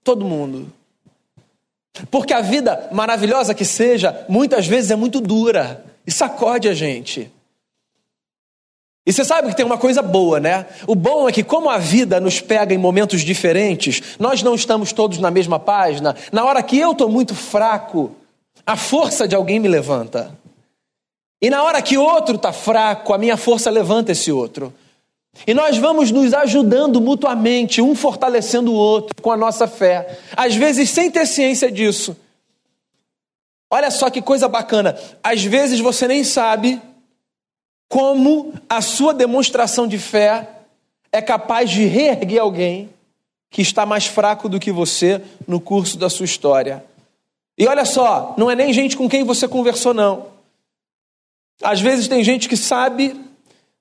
Todo 0.04 0.24
mundo. 0.24 0.72
Porque 2.10 2.32
a 2.32 2.40
vida, 2.40 2.88
maravilhosa 2.92 3.54
que 3.54 3.64
seja, 3.64 4.24
muitas 4.28 4.66
vezes 4.66 4.90
é 4.90 4.96
muito 4.96 5.20
dura 5.20 5.84
e 6.06 6.10
sacode 6.10 6.68
a 6.68 6.74
gente. 6.74 7.30
E 9.04 9.12
você 9.12 9.24
sabe 9.24 9.48
que 9.48 9.56
tem 9.56 9.66
uma 9.66 9.78
coisa 9.78 10.00
boa, 10.00 10.38
né? 10.38 10.66
O 10.86 10.94
bom 10.94 11.28
é 11.28 11.32
que, 11.32 11.42
como 11.42 11.68
a 11.68 11.76
vida 11.76 12.20
nos 12.20 12.40
pega 12.40 12.72
em 12.72 12.78
momentos 12.78 13.22
diferentes, 13.22 14.16
nós 14.18 14.44
não 14.44 14.54
estamos 14.54 14.92
todos 14.92 15.18
na 15.18 15.30
mesma 15.30 15.58
página. 15.58 16.14
Na 16.30 16.44
hora 16.44 16.62
que 16.62 16.78
eu 16.78 16.92
estou 16.92 17.08
muito 17.08 17.34
fraco, 17.34 18.12
a 18.64 18.76
força 18.76 19.26
de 19.26 19.34
alguém 19.34 19.58
me 19.58 19.66
levanta. 19.66 20.38
E 21.42 21.50
na 21.50 21.64
hora 21.64 21.82
que 21.82 21.98
outro 21.98 22.36
está 22.36 22.52
fraco, 22.52 23.12
a 23.12 23.18
minha 23.18 23.36
força 23.36 23.68
levanta 23.68 24.12
esse 24.12 24.30
outro. 24.30 24.72
E 25.44 25.52
nós 25.52 25.76
vamos 25.76 26.12
nos 26.12 26.32
ajudando 26.32 27.00
mutuamente, 27.00 27.82
um 27.82 27.96
fortalecendo 27.96 28.70
o 28.70 28.76
outro 28.76 29.20
com 29.20 29.32
a 29.32 29.36
nossa 29.36 29.66
fé. 29.66 30.20
Às 30.36 30.54
vezes 30.54 30.88
sem 30.90 31.10
ter 31.10 31.26
ciência 31.26 31.70
disso. 31.70 32.16
Olha 33.68 33.90
só 33.90 34.08
que 34.08 34.22
coisa 34.22 34.46
bacana. 34.48 34.96
Às 35.20 35.42
vezes 35.42 35.80
você 35.80 36.06
nem 36.06 36.22
sabe 36.22 36.80
como 37.88 38.54
a 38.68 38.80
sua 38.80 39.12
demonstração 39.12 39.88
de 39.88 39.98
fé 39.98 40.48
é 41.10 41.20
capaz 41.20 41.70
de 41.70 41.84
reerguer 41.86 42.40
alguém 42.40 42.88
que 43.50 43.62
está 43.62 43.84
mais 43.84 44.06
fraco 44.06 44.48
do 44.48 44.60
que 44.60 44.70
você 44.70 45.20
no 45.46 45.60
curso 45.60 45.98
da 45.98 46.08
sua 46.08 46.24
história. 46.24 46.84
E 47.58 47.66
olha 47.66 47.84
só, 47.84 48.34
não 48.38 48.50
é 48.50 48.54
nem 48.54 48.72
gente 48.72 48.96
com 48.96 49.08
quem 49.08 49.24
você 49.24 49.48
conversou, 49.48 49.92
não. 49.92 50.32
Às 51.62 51.80
vezes 51.80 52.08
tem 52.08 52.22
gente 52.24 52.48
que 52.48 52.56
sabe 52.56 53.18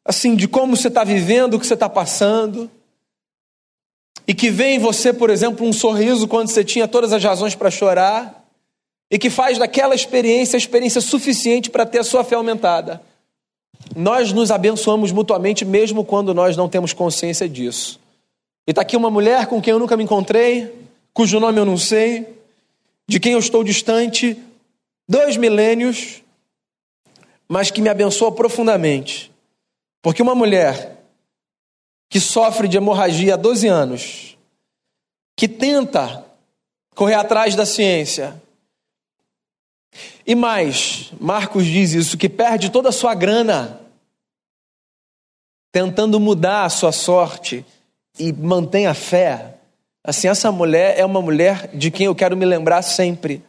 assim, 0.03 0.35
de 0.35 0.47
como 0.47 0.75
você 0.75 0.87
está 0.87 1.03
vivendo, 1.03 1.55
o 1.55 1.59
que 1.59 1.65
você 1.65 1.73
está 1.73 1.89
passando. 1.89 2.69
E 4.27 4.33
que 4.33 4.49
vê 4.49 4.75
em 4.75 4.79
você, 4.79 5.11
por 5.13 5.29
exemplo, 5.29 5.65
um 5.65 5.73
sorriso 5.73 6.27
quando 6.27 6.47
você 6.47 6.63
tinha 6.63 6.87
todas 6.87 7.13
as 7.13 7.23
razões 7.23 7.55
para 7.55 7.71
chorar. 7.71 8.45
E 9.09 9.19
que 9.19 9.29
faz 9.29 9.57
daquela 9.57 9.93
experiência 9.93 10.55
a 10.55 10.59
experiência 10.59 11.01
suficiente 11.01 11.69
para 11.69 11.85
ter 11.85 11.99
a 11.99 12.03
sua 12.03 12.23
fé 12.23 12.35
aumentada. 12.35 13.01
Nós 13.95 14.31
nos 14.31 14.51
abençoamos 14.51 15.11
mutuamente, 15.11 15.65
mesmo 15.65 16.05
quando 16.05 16.33
nós 16.33 16.55
não 16.55 16.69
temos 16.69 16.93
consciência 16.93 17.49
disso. 17.49 17.99
E 18.65 18.71
está 18.71 18.83
aqui 18.83 18.95
uma 18.95 19.09
mulher 19.09 19.47
com 19.47 19.61
quem 19.61 19.71
eu 19.71 19.79
nunca 19.79 19.97
me 19.97 20.03
encontrei, 20.03 20.71
cujo 21.13 21.39
nome 21.39 21.59
eu 21.59 21.65
não 21.65 21.77
sei, 21.77 22.27
de 23.07 23.19
quem 23.19 23.33
eu 23.33 23.39
estou 23.39 23.63
distante 23.63 24.37
dois 25.09 25.35
milênios, 25.35 26.20
mas 27.51 27.69
que 27.69 27.81
me 27.81 27.89
abençoa 27.89 28.31
profundamente. 28.31 29.29
Porque 30.01 30.21
uma 30.21 30.33
mulher 30.33 31.03
que 32.09 32.17
sofre 32.17 32.65
de 32.65 32.77
hemorragia 32.77 33.33
há 33.33 33.37
12 33.37 33.67
anos, 33.67 34.37
que 35.35 35.49
tenta 35.49 36.25
correr 36.95 37.15
atrás 37.15 37.53
da 37.53 37.65
ciência, 37.65 38.41
e 40.25 40.33
mais, 40.33 41.11
Marcos 41.19 41.65
diz 41.65 41.91
isso, 41.91 42.17
que 42.17 42.29
perde 42.29 42.69
toda 42.69 42.87
a 42.87 42.93
sua 42.93 43.13
grana 43.13 43.81
tentando 45.73 46.21
mudar 46.21 46.63
a 46.63 46.69
sua 46.69 46.93
sorte 46.93 47.65
e 48.17 48.31
mantém 48.31 48.87
a 48.87 48.93
fé. 48.93 49.57
Assim, 50.01 50.29
essa 50.29 50.53
mulher 50.53 50.97
é 50.97 51.03
uma 51.03 51.21
mulher 51.21 51.67
de 51.75 51.91
quem 51.91 52.05
eu 52.05 52.15
quero 52.15 52.37
me 52.37 52.45
lembrar 52.45 52.81
sempre, 52.81 53.43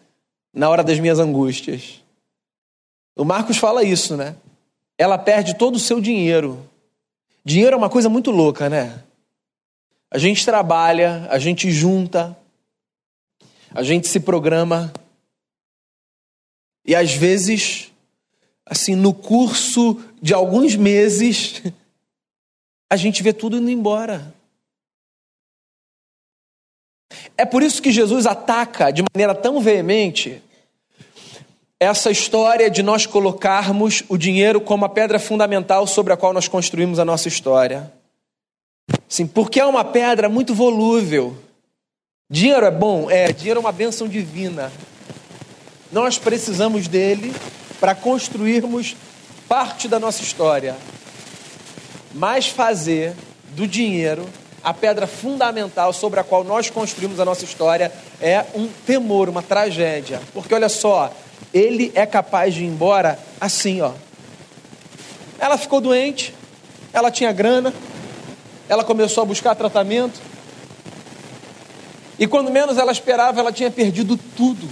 na 0.53 0.69
hora 0.69 0.83
das 0.83 0.99
minhas 0.99 1.21
angústias. 1.21 2.02
O 3.17 3.25
Marcos 3.25 3.57
fala 3.57 3.85
isso, 3.85 4.17
né? 4.17 4.37
ela 5.03 5.19
perde 5.19 5.55
todo 5.55 5.77
o 5.77 5.81
seu 5.81 6.01
dinheiro. 6.01 6.65
Dinheiro 7.45 7.75
é 7.75 7.77
uma 7.77 7.91
coisa 7.91 8.09
muito 8.09 8.31
louca, 8.31 8.69
né? 8.69 9.03
A 10.11 10.17
gente 10.17 10.45
trabalha, 10.45 11.27
a 11.29 11.39
gente 11.39 11.71
junta, 11.71 12.37
A 13.75 13.83
gente 13.83 14.07
se 14.07 14.21
programa 14.21 14.93
e 16.85 16.95
às 16.95 17.15
vezes, 17.15 17.91
assim, 18.67 18.95
no 18.95 19.15
curso 19.15 19.99
de 20.21 20.35
alguns 20.35 20.77
meses, 20.77 21.63
a 22.91 22.97
gente 22.97 23.23
vê 23.23 23.33
tudo 23.33 23.57
indo 23.57 23.71
embora. 23.71 24.35
É 27.37 27.47
por 27.47 27.63
isso 27.63 27.81
que 27.81 27.91
Jesus 27.91 28.27
ataca 28.27 28.93
de 28.93 29.03
maneira 29.03 29.35
tão 29.35 29.59
veemente 29.59 30.43
essa 31.83 32.13
história 32.13 32.71
de 32.71 32.81
nós 32.81 33.07
colocarmos 33.07 34.05
o 34.09 34.17
dinheiro 34.17 34.61
como 34.61 34.85
a 34.85 34.89
pedra 34.89 35.19
fundamental 35.19 35.85
sobre 35.85 36.13
a 36.13 36.17
qual 36.17 36.33
nós 36.33 36.47
construímos 36.47 37.01
a 37.01 37.05
nossa 37.05 37.27
história. 37.27 37.93
Sim, 39.09 39.27
porque 39.27 39.59
é 39.59 39.67
uma 39.67 39.83
pedra 39.83 40.29
muito 40.29 40.55
volúvel. 40.55 41.37
Dinheiro 42.31 42.65
é 42.65 42.71
bom? 42.71 43.11
É, 43.11 43.33
dinheiro 43.33 43.59
é 43.59 43.61
uma 43.61 43.73
bênção 43.73 44.07
divina. 44.07 44.71
Nós 45.91 46.19
precisamos 46.19 46.87
dele 46.87 47.35
para 47.81 47.97
construirmos 47.97 48.95
parte 49.49 49.89
da 49.89 49.99
nossa 49.99 50.23
história. 50.23 50.77
Mas 52.15 52.47
fazer 52.47 53.13
do 53.57 53.67
dinheiro 53.67 54.25
a 54.63 54.73
pedra 54.73 55.09
fundamental 55.09 55.93
sobre 55.93 56.21
a 56.21 56.25
qual 56.25 56.45
nós 56.45 56.71
construímos 56.71 57.19
a 57.19 57.25
nossa 57.25 57.45
história 57.45 57.93
é 58.21 58.45
um 58.55 58.69
temor, 58.87 59.29
uma 59.29 59.43
tragédia. 59.43 60.21
Porque 60.33 60.55
olha 60.55 60.69
só, 60.69 61.13
ele 61.53 61.93
é 61.95 62.07
capaz 62.07 62.55
de 62.55 62.65
ir 62.65 62.67
embora 62.67 63.19
assim, 63.41 63.81
ó. 63.81 63.93
Ela 65.39 65.59
ficou 65.59 65.81
doente, 65.81 66.35
ela 66.93 67.11
tinha 67.11 67.33
grana, 67.33 67.73
ela 68.69 68.85
começou 68.85 69.23
a 69.23 69.27
buscar 69.27 69.55
tratamento. 69.55 70.21
E 72.19 72.27
quando 72.27 72.51
menos 72.51 72.79
ela 72.79 72.93
esperava, 72.93 73.41
ela 73.41 73.53
tinha 73.53 73.71
perdido 73.71 74.17
tudo. 74.37 74.69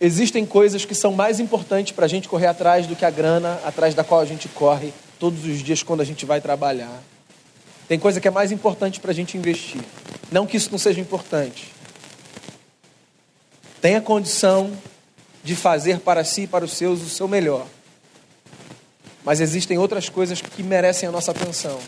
Existem 0.00 0.46
coisas 0.46 0.86
que 0.86 0.94
são 0.94 1.12
mais 1.12 1.38
importantes 1.38 1.92
para 1.92 2.06
a 2.06 2.08
gente 2.08 2.26
correr 2.26 2.46
atrás 2.46 2.86
do 2.86 2.96
que 2.96 3.04
a 3.04 3.10
grana 3.10 3.60
atrás 3.64 3.94
da 3.94 4.02
qual 4.02 4.20
a 4.20 4.24
gente 4.24 4.48
corre 4.48 4.94
todos 5.18 5.44
os 5.44 5.62
dias 5.62 5.82
quando 5.82 6.00
a 6.00 6.04
gente 6.04 6.24
vai 6.24 6.40
trabalhar. 6.40 7.02
Tem 7.86 7.98
coisa 7.98 8.18
que 8.18 8.26
é 8.26 8.30
mais 8.30 8.50
importante 8.50 8.98
para 8.98 9.10
a 9.10 9.14
gente 9.14 9.36
investir. 9.36 9.82
Não 10.32 10.46
que 10.46 10.56
isso 10.56 10.70
não 10.70 10.78
seja 10.78 11.00
importante. 11.00 11.79
Tenha 13.80 14.00
condição 14.00 14.76
de 15.42 15.56
fazer 15.56 16.00
para 16.00 16.22
si 16.24 16.42
e 16.42 16.46
para 16.46 16.64
os 16.64 16.72
seus 16.72 17.00
o 17.00 17.08
seu 17.08 17.26
melhor. 17.26 17.66
Mas 19.24 19.40
existem 19.40 19.78
outras 19.78 20.08
coisas 20.08 20.40
que 20.40 20.62
merecem 20.62 21.08
a 21.08 21.12
nossa 21.12 21.30
atenção. 21.30 21.78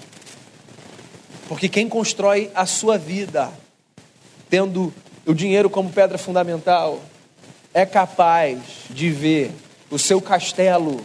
Porque 1.49 1.69
quem 1.69 1.89
constrói 1.89 2.51
a 2.55 2.65
sua 2.65 2.97
vida, 2.97 3.53
tendo 4.49 4.93
o 5.27 5.35
dinheiro 5.35 5.69
como 5.69 5.91
pedra 5.91 6.17
fundamental, 6.17 7.03
é 7.75 7.85
capaz 7.85 8.59
de 8.91 9.11
ver 9.11 9.53
o 9.91 9.99
seu 9.99 10.21
castelo 10.21 11.05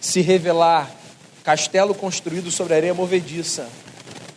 se 0.00 0.20
revelar 0.20 0.90
castelo 1.42 1.94
construído 1.94 2.50
sobre 2.50 2.74
areia 2.74 2.94
movediça. 2.94 3.68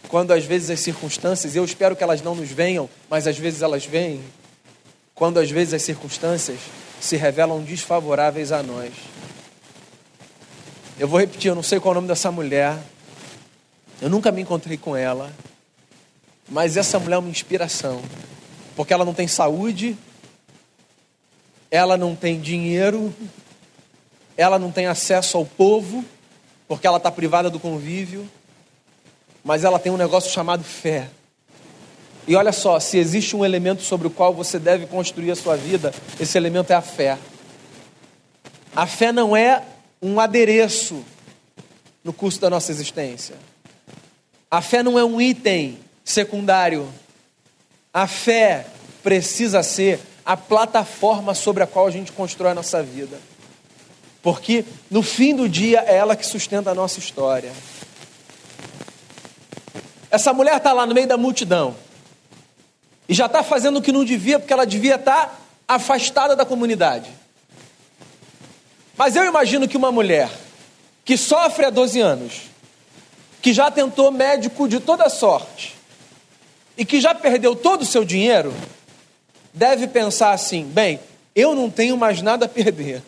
Quando 0.07 0.31
às 0.31 0.45
vezes 0.45 0.69
as 0.69 0.79
circunstâncias, 0.79 1.55
eu 1.55 1.63
espero 1.63 1.95
que 1.95 2.03
elas 2.03 2.21
não 2.21 2.35
nos 2.35 2.49
venham, 2.49 2.89
mas 3.09 3.27
às 3.27 3.37
vezes 3.37 3.61
elas 3.61 3.85
vêm. 3.85 4.21
Quando 5.15 5.39
às 5.39 5.49
vezes 5.49 5.73
as 5.73 5.81
circunstâncias 5.81 6.59
se 6.99 7.15
revelam 7.15 7.63
desfavoráveis 7.63 8.51
a 8.51 8.61
nós. 8.61 8.93
Eu 10.99 11.07
vou 11.07 11.19
repetir, 11.19 11.49
eu 11.49 11.55
não 11.55 11.63
sei 11.63 11.79
qual 11.79 11.93
é 11.93 11.93
o 11.93 11.95
nome 11.95 12.07
dessa 12.09 12.31
mulher. 12.31 12.77
Eu 14.01 14.09
nunca 14.09 14.31
me 14.31 14.41
encontrei 14.41 14.77
com 14.77 14.95
ela. 14.95 15.31
Mas 16.49 16.75
essa 16.77 16.99
mulher 16.99 17.15
é 17.15 17.19
uma 17.19 17.29
inspiração. 17.29 18.01
Porque 18.75 18.93
ela 18.93 19.05
não 19.05 19.13
tem 19.13 19.27
saúde, 19.27 19.97
ela 21.71 21.97
não 21.97 22.13
tem 22.13 22.39
dinheiro, 22.39 23.13
ela 24.35 24.59
não 24.59 24.71
tem 24.71 24.85
acesso 24.85 25.37
ao 25.37 25.45
povo, 25.45 26.03
porque 26.67 26.85
ela 26.85 26.97
está 26.97 27.09
privada 27.09 27.49
do 27.49 27.59
convívio, 27.59 28.29
mas 29.43 29.63
ela 29.63 29.79
tem 29.79 29.91
um 29.91 29.97
negócio 29.97 30.31
chamado 30.31 30.63
fé. 30.63 31.09
E 32.27 32.35
olha 32.35 32.51
só, 32.51 32.79
se 32.79 32.97
existe 32.97 33.35
um 33.35 33.45
elemento 33.45 33.83
sobre 33.83 34.07
o 34.07 34.09
qual 34.09 34.33
você 34.33 34.57
deve 34.57 34.87
construir 34.87 35.31
a 35.31 35.35
sua 35.35 35.55
vida, 35.55 35.93
esse 36.19 36.37
elemento 36.37 36.71
é 36.71 36.75
a 36.75 36.81
fé. 36.81 37.19
A 38.75 38.87
fé 38.87 39.11
não 39.11 39.37
é 39.37 39.61
um 40.01 40.19
adereço 40.19 41.03
no 42.03 42.11
curso 42.11 42.41
da 42.41 42.49
nossa 42.49 42.71
existência. 42.71 43.35
A 44.49 44.61
fé 44.61 44.81
não 44.81 44.97
é 44.97 45.05
um 45.05 45.21
item 45.21 45.77
secundário. 46.03 46.87
A 47.93 48.07
fé 48.07 48.65
precisa 49.03 49.61
ser 49.61 49.99
a 50.25 50.35
plataforma 50.35 51.35
sobre 51.35 51.61
a 51.61 51.67
qual 51.67 51.85
a 51.85 51.91
gente 51.91 52.11
constrói 52.11 52.51
a 52.51 52.55
nossa 52.55 52.81
vida. 52.81 53.19
Porque 54.23 54.65
no 54.89 55.03
fim 55.03 55.35
do 55.35 55.47
dia 55.47 55.83
é 55.85 55.95
ela 55.95 56.15
que 56.15 56.25
sustenta 56.25 56.71
a 56.71 56.75
nossa 56.75 56.97
história. 56.97 57.51
Essa 60.09 60.33
mulher 60.33 60.57
está 60.57 60.73
lá 60.73 60.87
no 60.87 60.95
meio 60.95 61.07
da 61.07 61.17
multidão 61.17 61.75
e 63.07 63.13
já 63.13 63.27
está 63.27 63.43
fazendo 63.43 63.77
o 63.77 63.81
que 63.81 63.91
não 63.91 64.03
devia, 64.03 64.39
porque 64.39 64.53
ela 64.53 64.65
devia 64.65 64.95
estar 64.95 65.27
tá 65.27 65.35
afastada 65.67 66.35
da 66.35 66.45
comunidade. 66.45 67.09
Mas 68.97 69.15
eu 69.15 69.25
imagino 69.25 69.67
que 69.67 69.77
uma 69.77 69.91
mulher 69.91 70.29
que 71.03 71.17
sofre 71.17 71.65
há 71.65 71.69
12 71.69 71.99
anos, 71.99 72.41
que 73.41 73.53
já 73.53 73.69
tentou 73.69 74.11
médico 74.11 74.67
de 74.67 74.79
toda 74.79 75.09
sorte 75.09 75.75
e 76.77 76.83
que 76.83 76.99
já 76.99 77.13
perdeu 77.13 77.55
todo 77.55 77.83
o 77.83 77.85
seu 77.85 78.03
dinheiro, 78.03 78.53
deve 79.53 79.87
pensar 79.87 80.31
assim: 80.31 80.63
bem, 80.63 80.99
eu 81.35 81.53
não 81.53 81.69
tenho 81.69 81.97
mais 81.97 82.21
nada 82.21 82.45
a 82.45 82.49
perder. 82.49 83.03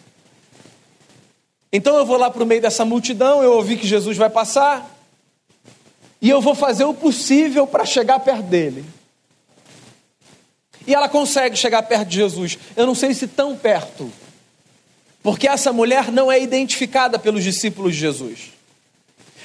Então 1.71 1.95
eu 1.97 2.05
vou 2.05 2.17
lá 2.17 2.29
para 2.29 2.43
o 2.43 2.45
meio 2.45 2.61
dessa 2.61 2.85
multidão, 2.85 3.43
eu 3.43 3.53
ouvi 3.53 3.77
que 3.77 3.87
Jesus 3.87 4.15
vai 4.15 4.29
passar, 4.29 4.89
e 6.21 6.29
eu 6.29 6.41
vou 6.41 6.55
fazer 6.55 6.85
o 6.85 6.93
possível 6.93 7.67
para 7.67 7.85
chegar 7.85 8.19
perto 8.19 8.43
dele. 8.43 8.85
E 10.87 10.95
ela 10.95 11.09
consegue 11.09 11.57
chegar 11.57 11.83
perto 11.83 12.07
de 12.07 12.15
Jesus. 12.15 12.57
Eu 12.75 12.87
não 12.87 12.95
sei 12.95 13.13
se 13.13 13.27
tão 13.27 13.55
perto, 13.57 14.09
porque 15.21 15.47
essa 15.47 15.73
mulher 15.73 16.11
não 16.11 16.31
é 16.31 16.41
identificada 16.41 17.19
pelos 17.19 17.43
discípulos 17.43 17.93
de 17.93 17.99
Jesus. 17.99 18.53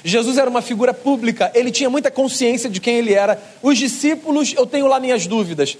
Jesus 0.05 0.37
era 0.37 0.49
uma 0.49 0.61
figura 0.61 0.93
pública, 0.93 1.51
ele 1.53 1.71
tinha 1.71 1.89
muita 1.89 2.09
consciência 2.09 2.69
de 2.69 2.79
quem 2.79 2.95
ele 2.95 3.13
era. 3.13 3.41
Os 3.61 3.77
discípulos, 3.77 4.53
eu 4.53 4.65
tenho 4.65 4.87
lá 4.87 4.99
minhas 4.99 5.27
dúvidas. 5.27 5.77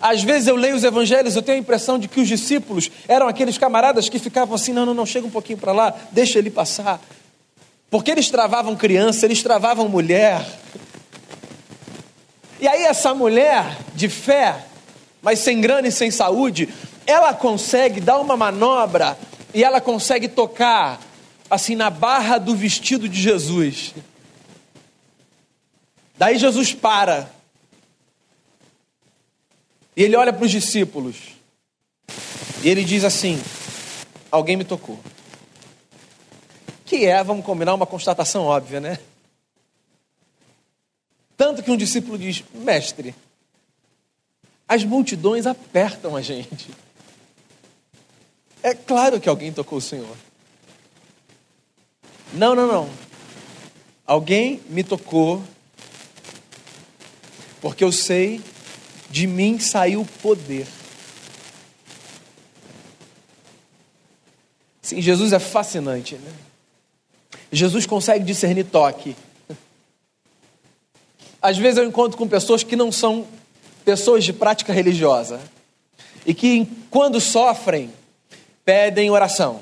Às 0.00 0.22
vezes 0.22 0.48
eu 0.48 0.56
leio 0.56 0.74
os 0.74 0.84
evangelhos, 0.84 1.36
eu 1.36 1.42
tenho 1.42 1.58
a 1.58 1.60
impressão 1.60 1.98
de 1.98 2.08
que 2.08 2.20
os 2.20 2.28
discípulos 2.28 2.90
eram 3.06 3.28
aqueles 3.28 3.58
camaradas 3.58 4.08
que 4.08 4.18
ficavam 4.18 4.54
assim: 4.54 4.72
não, 4.72 4.86
não, 4.86 4.94
não, 4.94 5.06
chega 5.06 5.26
um 5.26 5.30
pouquinho 5.30 5.58
para 5.58 5.72
lá, 5.72 5.94
deixa 6.10 6.38
ele 6.38 6.50
passar. 6.50 7.00
Porque 7.90 8.10
eles 8.10 8.30
travavam 8.30 8.74
criança, 8.74 9.26
eles 9.26 9.42
travavam 9.42 9.88
mulher. 9.88 10.44
E 12.60 12.66
aí, 12.66 12.84
essa 12.84 13.12
mulher 13.12 13.76
de 13.94 14.08
fé, 14.08 14.64
mas 15.22 15.38
sem 15.38 15.60
grana 15.60 15.88
e 15.88 15.92
sem 15.92 16.10
saúde, 16.10 16.68
ela 17.06 17.32
consegue 17.32 18.00
dar 18.00 18.18
uma 18.18 18.36
manobra 18.36 19.16
e 19.54 19.62
ela 19.62 19.80
consegue 19.80 20.28
tocar 20.28 21.00
assim 21.48 21.76
na 21.76 21.88
barra 21.88 22.38
do 22.38 22.56
vestido 22.56 23.08
de 23.08 23.20
Jesus. 23.20 23.94
Daí 26.18 26.36
Jesus 26.38 26.74
para 26.74 27.30
e 29.96 30.02
ele 30.02 30.16
olha 30.16 30.32
para 30.32 30.44
os 30.44 30.50
discípulos. 30.50 31.16
E 32.62 32.68
ele 32.68 32.84
diz 32.84 33.04
assim: 33.04 33.40
Alguém 34.30 34.56
me 34.56 34.64
tocou. 34.64 34.98
Que 36.84 37.06
é, 37.06 37.22
vamos 37.22 37.44
combinar, 37.44 37.74
uma 37.74 37.86
constatação 37.86 38.44
óbvia, 38.44 38.80
né? 38.80 38.98
Tanto 41.36 41.62
que 41.62 41.70
um 41.70 41.76
discípulo 41.76 42.18
diz: 42.18 42.42
Mestre, 42.54 43.14
as 44.72 44.84
multidões 44.84 45.46
apertam 45.46 46.16
a 46.16 46.22
gente. 46.22 46.70
É 48.62 48.72
claro 48.72 49.20
que 49.20 49.28
alguém 49.28 49.52
tocou 49.52 49.76
o 49.76 49.82
Senhor. 49.82 50.16
Não, 52.32 52.54
não, 52.54 52.66
não. 52.66 52.90
Alguém 54.06 54.62
me 54.70 54.82
tocou 54.82 55.42
porque 57.60 57.84
eu 57.84 57.92
sei 57.92 58.40
de 59.10 59.26
mim 59.26 59.58
saiu 59.58 60.08
poder. 60.22 60.66
Sim, 64.80 65.02
Jesus 65.02 65.34
é 65.34 65.38
fascinante, 65.38 66.14
né? 66.14 66.32
Jesus 67.52 67.84
consegue 67.84 68.24
discernir 68.24 68.64
toque. 68.64 69.14
Às 71.42 71.58
vezes 71.58 71.76
eu 71.76 71.84
encontro 71.84 72.16
com 72.16 72.26
pessoas 72.26 72.62
que 72.62 72.74
não 72.74 72.90
são 72.90 73.26
pessoas 73.84 74.24
de 74.24 74.32
prática 74.32 74.72
religiosa 74.72 75.40
e 76.24 76.32
que, 76.32 76.66
quando 76.90 77.20
sofrem, 77.20 77.90
pedem 78.64 79.10
oração. 79.10 79.60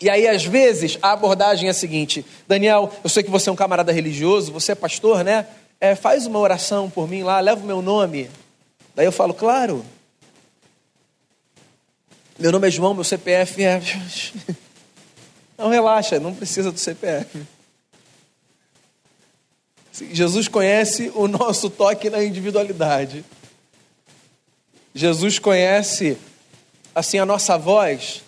E 0.00 0.10
aí, 0.10 0.26
às 0.26 0.44
vezes, 0.44 0.98
a 1.00 1.12
abordagem 1.12 1.68
é 1.68 1.70
a 1.70 1.74
seguinte: 1.74 2.24
Daniel, 2.46 2.92
eu 3.02 3.10
sei 3.10 3.22
que 3.22 3.30
você 3.30 3.48
é 3.48 3.52
um 3.52 3.56
camarada 3.56 3.92
religioso, 3.92 4.52
você 4.52 4.72
é 4.72 4.74
pastor, 4.74 5.24
né? 5.24 5.46
é, 5.82 5.96
faz 5.96 6.26
uma 6.26 6.38
oração 6.38 6.88
por 6.88 7.08
mim 7.08 7.24
lá, 7.24 7.40
leva 7.40 7.60
o 7.60 7.66
meu 7.66 7.82
nome. 7.82 8.30
Daí 8.94 9.04
eu 9.04 9.10
falo, 9.10 9.34
claro. 9.34 9.84
Meu 12.38 12.52
nome 12.52 12.68
é 12.68 12.70
João, 12.70 12.94
meu 12.94 13.02
CPF 13.02 13.64
é. 13.64 13.82
Não, 15.58 15.68
relaxa, 15.68 16.18
não 16.18 16.34
precisa 16.34 16.72
do 16.72 16.78
CPF. 16.78 17.44
Jesus 19.92 20.48
conhece 20.48 21.12
o 21.14 21.28
nosso 21.28 21.68
toque 21.68 22.08
na 22.08 22.24
individualidade. 22.24 23.24
Jesus 24.94 25.38
conhece, 25.38 26.16
assim, 26.94 27.18
a 27.18 27.26
nossa 27.26 27.58
voz, 27.58 28.22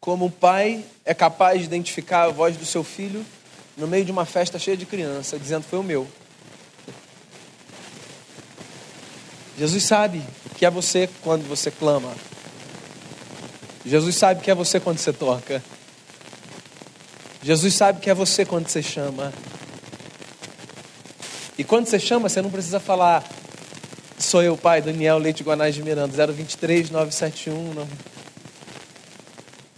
como 0.00 0.26
um 0.26 0.30
pai 0.30 0.84
é 1.04 1.14
capaz 1.14 1.60
de 1.60 1.64
identificar 1.64 2.24
a 2.24 2.30
voz 2.30 2.56
do 2.56 2.66
seu 2.66 2.84
filho 2.84 3.24
no 3.76 3.86
meio 3.86 4.04
de 4.04 4.12
uma 4.12 4.26
festa 4.26 4.58
cheia 4.58 4.76
de 4.76 4.84
criança, 4.84 5.38
dizendo: 5.38 5.64
Foi 5.64 5.78
o 5.78 5.82
meu. 5.82 6.06
Jesus 9.58 9.84
sabe 9.84 10.22
que 10.56 10.66
é 10.66 10.70
você 10.70 11.08
quando 11.22 11.48
você 11.48 11.70
clama. 11.70 12.12
Jesus 13.86 14.16
sabe 14.16 14.42
que 14.42 14.50
é 14.50 14.54
você 14.54 14.80
quando 14.80 14.98
você 14.98 15.12
toca. 15.12 15.62
Jesus 17.42 17.74
sabe 17.74 18.00
que 18.00 18.08
é 18.08 18.14
você 18.14 18.44
quando 18.44 18.68
você 18.68 18.82
chama. 18.82 19.32
E 21.56 21.62
quando 21.62 21.86
você 21.86 21.98
chama, 21.98 22.28
você 22.28 22.42
não 22.42 22.50
precisa 22.50 22.80
falar, 22.80 23.24
sou 24.18 24.42
eu, 24.42 24.56
pai, 24.56 24.82
Daniel 24.82 25.18
Leite 25.18 25.44
Guanais 25.44 25.74
de 25.74 25.82
Miranda, 25.82 26.26
023 26.26 26.90
971. 26.90 27.74
Não. 27.74 27.88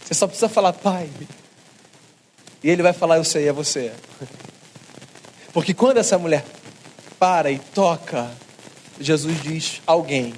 Você 0.03 0.13
só 0.13 0.25
precisa 0.25 0.49
falar, 0.49 0.73
pai. 0.73 1.09
E 2.63 2.69
ele 2.69 2.81
vai 2.81 2.93
falar, 2.93 3.17
eu 3.17 3.23
sei, 3.23 3.47
é 3.47 3.51
você. 3.51 3.91
Porque 5.53 5.73
quando 5.73 5.97
essa 5.97 6.17
mulher 6.17 6.43
para 7.19 7.51
e 7.51 7.59
toca, 7.59 8.31
Jesus 8.99 9.41
diz 9.41 9.81
alguém. 9.85 10.33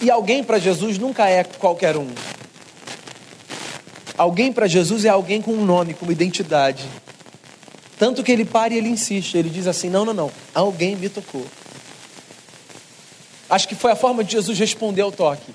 E 0.00 0.10
alguém 0.10 0.42
para 0.42 0.58
Jesus 0.58 0.98
nunca 0.98 1.28
é 1.28 1.44
qualquer 1.44 1.96
um. 1.96 2.08
Alguém 4.18 4.52
para 4.52 4.66
Jesus 4.66 5.04
é 5.04 5.08
alguém 5.08 5.40
com 5.40 5.52
um 5.52 5.64
nome, 5.64 5.94
com 5.94 6.04
uma 6.04 6.12
identidade. 6.12 6.86
Tanto 8.02 8.24
que 8.24 8.32
ele 8.32 8.44
para 8.44 8.74
e 8.74 8.78
ele 8.78 8.88
insiste. 8.88 9.38
Ele 9.38 9.48
diz 9.48 9.68
assim: 9.68 9.88
Não, 9.88 10.04
não, 10.04 10.12
não. 10.12 10.32
Alguém 10.52 10.96
me 10.96 11.08
tocou. 11.08 11.46
Acho 13.48 13.68
que 13.68 13.76
foi 13.76 13.92
a 13.92 13.94
forma 13.94 14.24
de 14.24 14.32
Jesus 14.32 14.58
responder 14.58 15.02
ao 15.02 15.12
toque. 15.12 15.54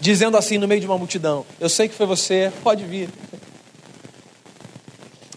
Dizendo 0.00 0.36
assim 0.36 0.58
no 0.58 0.66
meio 0.66 0.80
de 0.80 0.88
uma 0.88 0.98
multidão: 0.98 1.46
Eu 1.60 1.68
sei 1.68 1.88
que 1.88 1.94
foi 1.94 2.04
você, 2.04 2.52
pode 2.64 2.82
vir. 2.82 3.10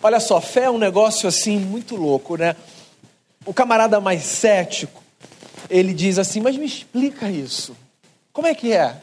Olha 0.01 0.19
só, 0.19 0.41
fé 0.41 0.63
é 0.63 0.71
um 0.71 0.79
negócio 0.79 1.29
assim 1.29 1.59
muito 1.59 1.95
louco, 1.95 2.35
né? 2.35 2.55
O 3.45 3.53
camarada 3.53 3.99
mais 3.99 4.23
cético, 4.23 5.03
ele 5.69 5.93
diz 5.93 6.17
assim: 6.17 6.41
Mas 6.41 6.57
me 6.57 6.65
explica 6.65 7.29
isso. 7.29 7.77
Como 8.33 8.47
é 8.47 8.55
que 8.55 8.73
é? 8.73 8.99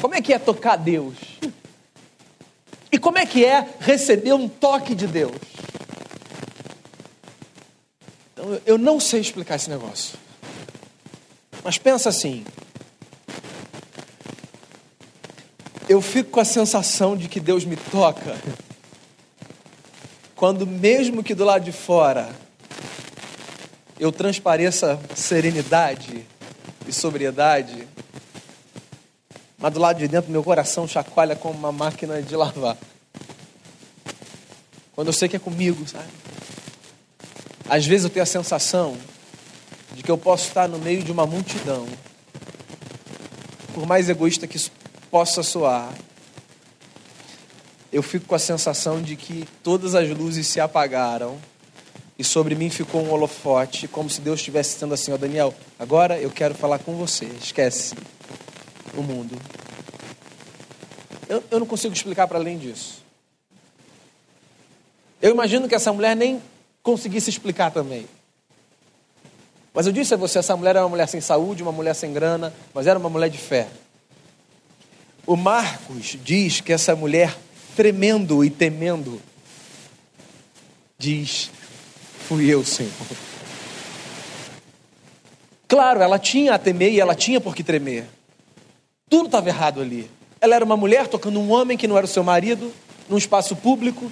Como 0.00 0.16
é 0.16 0.20
que 0.20 0.32
é 0.32 0.38
tocar 0.40 0.74
Deus? 0.74 1.14
E 2.90 2.98
como 2.98 3.18
é 3.18 3.26
que 3.26 3.44
é 3.44 3.68
receber 3.80 4.32
um 4.32 4.48
toque 4.48 4.94
de 4.94 5.06
Deus? 5.06 5.36
Então, 8.32 8.60
eu 8.64 8.78
não 8.78 9.00
sei 9.00 9.20
explicar 9.20 9.56
esse 9.56 9.68
negócio. 9.68 10.18
Mas 11.64 11.78
pensa 11.78 12.08
assim. 12.08 12.44
Eu 15.88 16.00
fico 16.00 16.30
com 16.30 16.40
a 16.40 16.44
sensação 16.44 17.16
de 17.16 17.28
que 17.28 17.40
Deus 17.40 17.64
me 17.64 17.76
toca 17.76 18.36
quando, 20.36 20.66
mesmo 20.66 21.24
que 21.24 21.34
do 21.34 21.44
lado 21.44 21.64
de 21.64 21.72
fora, 21.72 22.28
eu 23.98 24.12
transpareça 24.12 25.00
serenidade 25.14 26.26
e 26.86 26.92
sobriedade, 26.92 27.88
mas 29.66 29.74
do 29.74 29.80
lado 29.80 29.98
de 29.98 30.06
dentro 30.06 30.30
meu 30.30 30.44
coração 30.44 30.86
chacoalha 30.86 31.34
como 31.34 31.58
uma 31.58 31.72
máquina 31.72 32.22
de 32.22 32.36
lavar. 32.36 32.76
Quando 34.94 35.08
eu 35.08 35.12
sei 35.12 35.28
que 35.28 35.34
é 35.34 35.40
comigo, 35.40 35.84
sabe? 35.88 36.06
Às 37.68 37.84
vezes 37.84 38.04
eu 38.04 38.10
tenho 38.10 38.22
a 38.22 38.26
sensação 38.26 38.96
de 39.92 40.04
que 40.04 40.10
eu 40.10 40.16
posso 40.16 40.46
estar 40.46 40.68
no 40.68 40.78
meio 40.78 41.02
de 41.02 41.10
uma 41.10 41.26
multidão, 41.26 41.84
por 43.74 43.84
mais 43.86 44.08
egoísta 44.08 44.46
que 44.46 44.56
isso 44.56 44.70
possa 45.10 45.42
soar, 45.42 45.92
eu 47.92 48.04
fico 48.04 48.24
com 48.26 48.36
a 48.36 48.38
sensação 48.38 49.02
de 49.02 49.16
que 49.16 49.48
todas 49.64 49.96
as 49.96 50.08
luzes 50.10 50.46
se 50.46 50.60
apagaram 50.60 51.40
e 52.16 52.22
sobre 52.22 52.54
mim 52.54 52.70
ficou 52.70 53.02
um 53.02 53.10
holofote, 53.10 53.88
como 53.88 54.08
se 54.08 54.20
Deus 54.20 54.38
estivesse 54.38 54.74
dizendo 54.74 54.94
assim: 54.94 55.10
Ó 55.10 55.16
oh, 55.16 55.18
Daniel, 55.18 55.52
agora 55.76 56.20
eu 56.20 56.30
quero 56.30 56.54
falar 56.54 56.78
com 56.78 56.94
você, 56.94 57.24
esquece 57.42 57.96
o 58.96 59.02
mundo. 59.02 59.36
Eu, 61.28 61.42
eu 61.50 61.60
não 61.60 61.66
consigo 61.66 61.94
explicar 61.94 62.26
para 62.26 62.38
além 62.38 62.58
disso. 62.58 63.04
Eu 65.20 65.30
imagino 65.32 65.68
que 65.68 65.74
essa 65.74 65.92
mulher 65.92 66.14
nem 66.14 66.42
conseguisse 66.82 67.30
explicar 67.30 67.70
também. 67.70 68.06
Mas 69.74 69.86
eu 69.86 69.92
disse 69.92 70.14
a 70.14 70.16
você: 70.16 70.38
essa 70.38 70.56
mulher 70.56 70.70
era 70.70 70.82
uma 70.82 70.88
mulher 70.88 71.08
sem 71.08 71.20
saúde, 71.20 71.62
uma 71.62 71.72
mulher 71.72 71.94
sem 71.94 72.12
grana, 72.12 72.52
mas 72.72 72.86
era 72.86 72.98
uma 72.98 73.10
mulher 73.10 73.28
de 73.28 73.38
fé. 73.38 73.68
O 75.26 75.36
Marcos 75.36 76.16
diz 76.22 76.60
que 76.60 76.72
essa 76.72 76.94
mulher, 76.94 77.36
tremendo 77.74 78.44
e 78.44 78.50
temendo, 78.50 79.20
diz: 80.96 81.50
Fui 82.28 82.46
eu, 82.48 82.64
Senhor. 82.64 82.92
Claro, 85.68 86.00
ela 86.00 86.18
tinha 86.18 86.54
a 86.54 86.58
temer 86.58 86.92
e 86.92 87.00
ela 87.00 87.14
tinha 87.14 87.40
por 87.40 87.54
que 87.54 87.64
tremer. 87.64 88.06
Tudo 89.08 89.26
estava 89.26 89.48
errado 89.48 89.80
ali. 89.80 90.10
Ela 90.40 90.56
era 90.56 90.64
uma 90.64 90.76
mulher 90.76 91.06
tocando 91.06 91.40
um 91.40 91.50
homem 91.50 91.76
que 91.76 91.86
não 91.86 91.96
era 91.96 92.06
o 92.06 92.08
seu 92.08 92.24
marido, 92.24 92.72
num 93.08 93.16
espaço 93.16 93.54
público. 93.54 94.10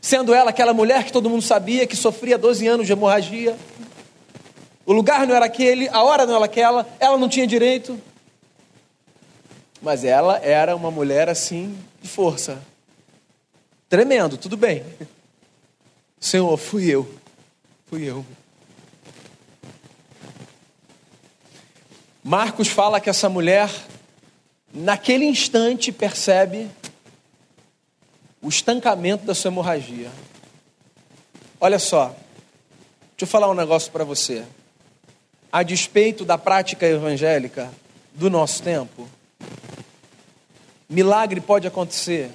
Sendo 0.00 0.32
ela 0.32 0.50
aquela 0.50 0.72
mulher 0.72 1.04
que 1.04 1.12
todo 1.12 1.28
mundo 1.28 1.42
sabia 1.42 1.86
que 1.86 1.96
sofria 1.96 2.38
12 2.38 2.66
anos 2.66 2.86
de 2.86 2.92
hemorragia. 2.92 3.56
O 4.86 4.92
lugar 4.92 5.26
não 5.26 5.34
era 5.34 5.44
aquele, 5.44 5.88
a 5.88 6.02
hora 6.02 6.24
não 6.24 6.36
era 6.36 6.44
aquela, 6.44 6.88
ela 7.00 7.18
não 7.18 7.28
tinha 7.28 7.46
direito. 7.46 8.00
Mas 9.82 10.04
ela 10.04 10.38
era 10.38 10.74
uma 10.74 10.90
mulher 10.90 11.28
assim, 11.28 11.76
de 12.00 12.08
força. 12.08 12.62
Tremendo, 13.88 14.36
tudo 14.36 14.56
bem. 14.56 14.84
Senhor, 16.20 16.56
fui 16.56 16.88
eu. 16.88 17.08
Fui 17.86 18.02
eu. 18.04 18.24
Marcos 22.28 22.68
fala 22.68 23.00
que 23.00 23.08
essa 23.08 23.26
mulher, 23.26 23.70
naquele 24.70 25.24
instante, 25.24 25.90
percebe 25.90 26.68
o 28.42 28.50
estancamento 28.50 29.24
da 29.24 29.34
sua 29.34 29.50
hemorragia. 29.50 30.10
Olha 31.58 31.78
só, 31.78 32.08
deixa 32.08 33.22
eu 33.22 33.26
falar 33.26 33.50
um 33.50 33.54
negócio 33.54 33.90
para 33.90 34.04
você. 34.04 34.44
A 35.50 35.62
despeito 35.62 36.22
da 36.22 36.36
prática 36.36 36.86
evangélica 36.86 37.70
do 38.12 38.28
nosso 38.28 38.62
tempo, 38.62 39.08
milagre 40.86 41.40
pode 41.40 41.66
acontecer 41.66 42.30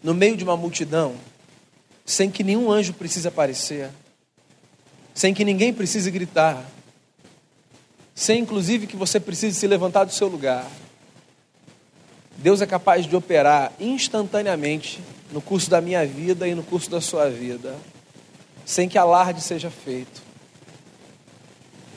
no 0.00 0.14
meio 0.14 0.36
de 0.36 0.44
uma 0.44 0.56
multidão 0.56 1.16
sem 2.06 2.30
que 2.30 2.44
nenhum 2.44 2.70
anjo 2.70 2.92
precise 2.92 3.26
aparecer, 3.26 3.90
sem 5.12 5.34
que 5.34 5.44
ninguém 5.44 5.74
precise 5.74 6.12
gritar, 6.12 6.64
sem 8.18 8.40
inclusive 8.40 8.88
que 8.88 8.96
você 8.96 9.20
precise 9.20 9.56
se 9.56 9.66
levantar 9.68 10.02
do 10.02 10.12
seu 10.12 10.26
lugar. 10.26 10.68
Deus 12.36 12.60
é 12.60 12.66
capaz 12.66 13.06
de 13.06 13.14
operar 13.14 13.72
instantaneamente 13.78 15.00
no 15.30 15.40
curso 15.40 15.70
da 15.70 15.80
minha 15.80 16.04
vida 16.04 16.48
e 16.48 16.52
no 16.52 16.64
curso 16.64 16.90
da 16.90 17.00
sua 17.00 17.30
vida, 17.30 17.76
sem 18.66 18.88
que 18.88 18.98
alarde 18.98 19.40
seja 19.40 19.70
feito, 19.70 20.20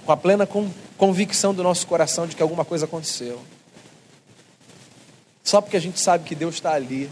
com 0.06 0.12
a 0.12 0.18
plena 0.18 0.48
convicção 0.96 1.56
do 1.56 1.64
nosso 1.64 1.88
coração 1.88 2.28
de 2.28 2.36
que 2.36 2.44
alguma 2.44 2.64
coisa 2.64 2.86
aconteceu. 2.86 3.42
Só 5.44 5.60
porque 5.60 5.78
a 5.78 5.82
gente 5.82 6.00
sabe 6.00 6.24
que 6.24 6.36
Deus 6.36 6.54
está 6.54 6.74
ali 6.74 7.10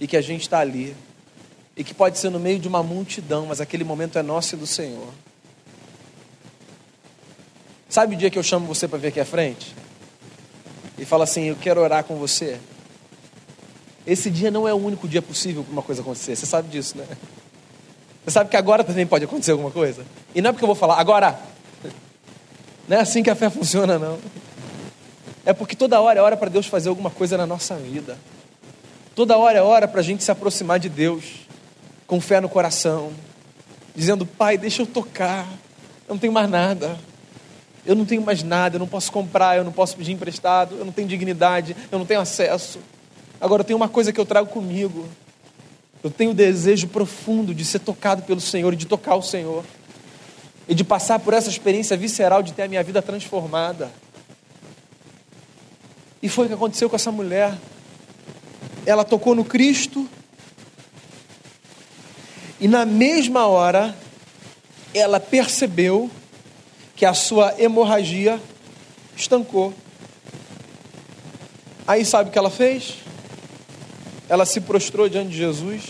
e 0.00 0.06
que 0.06 0.16
a 0.16 0.22
gente 0.22 0.40
está 0.40 0.60
ali 0.60 0.96
e 1.76 1.84
que 1.84 1.92
pode 1.92 2.16
ser 2.16 2.30
no 2.30 2.40
meio 2.40 2.58
de 2.58 2.66
uma 2.66 2.82
multidão, 2.82 3.44
mas 3.44 3.60
aquele 3.60 3.84
momento 3.84 4.18
é 4.18 4.22
nosso 4.22 4.54
e 4.54 4.58
do 4.58 4.66
Senhor. 4.66 5.12
Sabe 7.92 8.14
o 8.14 8.18
dia 8.18 8.30
que 8.30 8.38
eu 8.38 8.42
chamo 8.42 8.66
você 8.66 8.88
para 8.88 8.98
vir 8.98 9.08
aqui 9.08 9.20
à 9.20 9.24
frente? 9.26 9.74
E 10.96 11.04
fala 11.04 11.24
assim: 11.24 11.42
Eu 11.42 11.56
quero 11.56 11.78
orar 11.78 12.02
com 12.04 12.16
você. 12.16 12.58
Esse 14.06 14.30
dia 14.30 14.50
não 14.50 14.66
é 14.66 14.72
o 14.72 14.78
único 14.78 15.06
dia 15.06 15.20
possível 15.20 15.62
para 15.62 15.72
uma 15.74 15.82
coisa 15.82 16.00
acontecer. 16.00 16.34
Você 16.34 16.46
sabe 16.46 16.70
disso, 16.70 16.96
né? 16.96 17.04
Você 18.24 18.30
sabe 18.30 18.48
que 18.48 18.56
agora 18.56 18.82
também 18.82 19.06
pode 19.06 19.26
acontecer 19.26 19.50
alguma 19.50 19.70
coisa? 19.70 20.06
E 20.34 20.40
não 20.40 20.48
é 20.48 20.52
porque 20.54 20.64
eu 20.64 20.68
vou 20.68 20.74
falar, 20.74 20.98
agora. 20.98 21.38
Não 22.88 22.96
é 22.96 23.00
assim 23.00 23.22
que 23.22 23.28
a 23.28 23.34
fé 23.34 23.50
funciona, 23.50 23.98
não. 23.98 24.18
É 25.44 25.52
porque 25.52 25.76
toda 25.76 26.00
hora 26.00 26.18
é 26.18 26.22
hora 26.22 26.36
para 26.36 26.48
Deus 26.48 26.66
fazer 26.66 26.88
alguma 26.88 27.10
coisa 27.10 27.36
na 27.36 27.46
nossa 27.46 27.76
vida. 27.76 28.18
Toda 29.14 29.36
hora 29.36 29.58
é 29.58 29.62
hora 29.62 29.86
para 29.86 30.00
a 30.00 30.02
gente 30.02 30.24
se 30.24 30.30
aproximar 30.30 30.80
de 30.80 30.88
Deus 30.88 31.46
com 32.06 32.20
fé 32.22 32.40
no 32.40 32.48
coração, 32.48 33.12
dizendo: 33.94 34.24
Pai, 34.24 34.56
deixa 34.56 34.80
eu 34.80 34.86
tocar, 34.86 35.46
eu 36.08 36.14
não 36.14 36.18
tenho 36.18 36.32
mais 36.32 36.48
nada. 36.48 36.98
Eu 37.84 37.96
não 37.96 38.04
tenho 38.04 38.22
mais 38.22 38.42
nada, 38.42 38.76
eu 38.76 38.78
não 38.78 38.86
posso 38.86 39.10
comprar, 39.10 39.56
eu 39.56 39.64
não 39.64 39.72
posso 39.72 39.96
pedir 39.96 40.12
emprestado, 40.12 40.76
eu 40.76 40.84
não 40.84 40.92
tenho 40.92 41.08
dignidade, 41.08 41.76
eu 41.90 41.98
não 41.98 42.06
tenho 42.06 42.20
acesso. 42.20 42.78
Agora 43.40 43.64
tenho 43.64 43.76
uma 43.76 43.88
coisa 43.88 44.12
que 44.12 44.20
eu 44.20 44.26
trago 44.26 44.48
comigo. 44.48 45.08
Eu 46.02 46.10
tenho 46.10 46.30
o 46.30 46.34
desejo 46.34 46.86
profundo 46.88 47.52
de 47.52 47.64
ser 47.64 47.80
tocado 47.80 48.22
pelo 48.22 48.40
Senhor 48.40 48.72
e 48.72 48.76
de 48.76 48.86
tocar 48.86 49.16
o 49.16 49.22
Senhor. 49.22 49.64
E 50.68 50.74
de 50.74 50.84
passar 50.84 51.18
por 51.18 51.34
essa 51.34 51.48
experiência 51.48 51.96
visceral 51.96 52.40
de 52.40 52.52
ter 52.52 52.62
a 52.62 52.68
minha 52.68 52.82
vida 52.84 53.02
transformada. 53.02 53.90
E 56.22 56.28
foi 56.28 56.44
o 56.44 56.48
que 56.48 56.54
aconteceu 56.54 56.88
com 56.88 56.94
essa 56.94 57.10
mulher. 57.10 57.52
Ela 58.86 59.04
tocou 59.04 59.34
no 59.34 59.44
Cristo. 59.44 60.08
E 62.60 62.68
na 62.68 62.86
mesma 62.86 63.46
hora, 63.46 63.92
ela 64.94 65.18
percebeu 65.18 66.08
que 67.02 67.06
a 67.06 67.14
sua 67.14 67.52
hemorragia 67.58 68.40
estancou. 69.16 69.74
Aí 71.84 72.04
sabe 72.04 72.30
o 72.30 72.32
que 72.32 72.38
ela 72.38 72.48
fez? 72.48 72.98
Ela 74.28 74.46
se 74.46 74.60
prostrou 74.60 75.08
diante 75.08 75.30
de 75.30 75.36
Jesus 75.36 75.82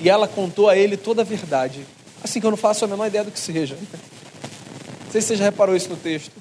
e 0.00 0.08
ela 0.08 0.26
contou 0.26 0.70
a 0.70 0.74
ele 0.74 0.96
toda 0.96 1.20
a 1.20 1.24
verdade. 1.26 1.84
Assim 2.24 2.40
que 2.40 2.46
eu 2.46 2.50
não 2.50 2.56
faço 2.56 2.82
a 2.82 2.88
menor 2.88 3.06
ideia 3.08 3.24
do 3.24 3.30
que 3.30 3.38
seja. 3.38 3.76
Não 3.76 5.12
sei 5.12 5.20
se 5.20 5.26
você 5.26 5.36
já 5.36 5.44
reparou 5.44 5.76
isso 5.76 5.90
no 5.90 5.96
texto. 5.98 6.32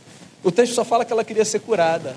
O 0.42 0.54
texto 0.54 0.74
só 0.74 0.86
fala 0.86 1.04
que 1.04 1.12
ela 1.12 1.26
queria 1.26 1.44
ser 1.44 1.60
curada. 1.60 2.16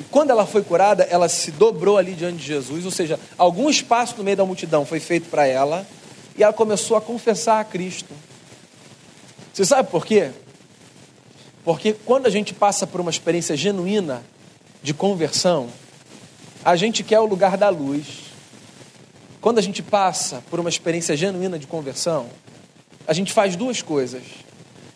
E 0.00 0.04
quando 0.04 0.30
ela 0.30 0.46
foi 0.46 0.62
curada, 0.62 1.02
ela 1.10 1.28
se 1.28 1.50
dobrou 1.50 1.98
ali 1.98 2.14
diante 2.14 2.38
de 2.38 2.46
Jesus, 2.46 2.86
ou 2.86 2.90
seja, 2.90 3.20
algum 3.36 3.68
espaço 3.68 4.14
no 4.16 4.24
meio 4.24 4.38
da 4.38 4.46
multidão 4.46 4.86
foi 4.86 4.98
feito 4.98 5.28
para 5.28 5.46
ela, 5.46 5.86
e 6.38 6.42
ela 6.42 6.54
começou 6.54 6.96
a 6.96 7.02
confessar 7.02 7.60
a 7.60 7.64
Cristo. 7.64 8.14
Você 9.56 9.64
sabe 9.64 9.90
por 9.90 10.04
quê? 10.04 10.32
Porque 11.64 11.94
quando 11.94 12.26
a 12.26 12.30
gente 12.30 12.52
passa 12.52 12.86
por 12.86 13.00
uma 13.00 13.10
experiência 13.10 13.56
genuína 13.56 14.22
de 14.82 14.92
conversão, 14.92 15.70
a 16.62 16.76
gente 16.76 17.02
quer 17.02 17.20
o 17.20 17.24
lugar 17.24 17.56
da 17.56 17.70
luz. 17.70 18.24
Quando 19.40 19.56
a 19.56 19.62
gente 19.62 19.82
passa 19.82 20.44
por 20.50 20.60
uma 20.60 20.68
experiência 20.68 21.16
genuína 21.16 21.58
de 21.58 21.66
conversão, 21.66 22.28
a 23.08 23.14
gente 23.14 23.32
faz 23.32 23.56
duas 23.56 23.80
coisas. 23.80 24.24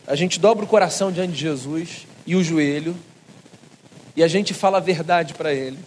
A 0.07 0.15
gente 0.15 0.39
dobra 0.39 0.63
o 0.63 0.69
coração 0.69 1.11
diante 1.11 1.33
de 1.33 1.41
Jesus 1.41 2.07
e 2.27 2.37
o 2.37 2.45
joelho, 2.45 2.95
e 4.15 4.23
a 4.23 4.29
gente 4.29 4.53
fala 4.53 4.77
a 4.77 4.83
verdade 4.83 5.33
para 5.33 5.55
Ele. 5.55 5.79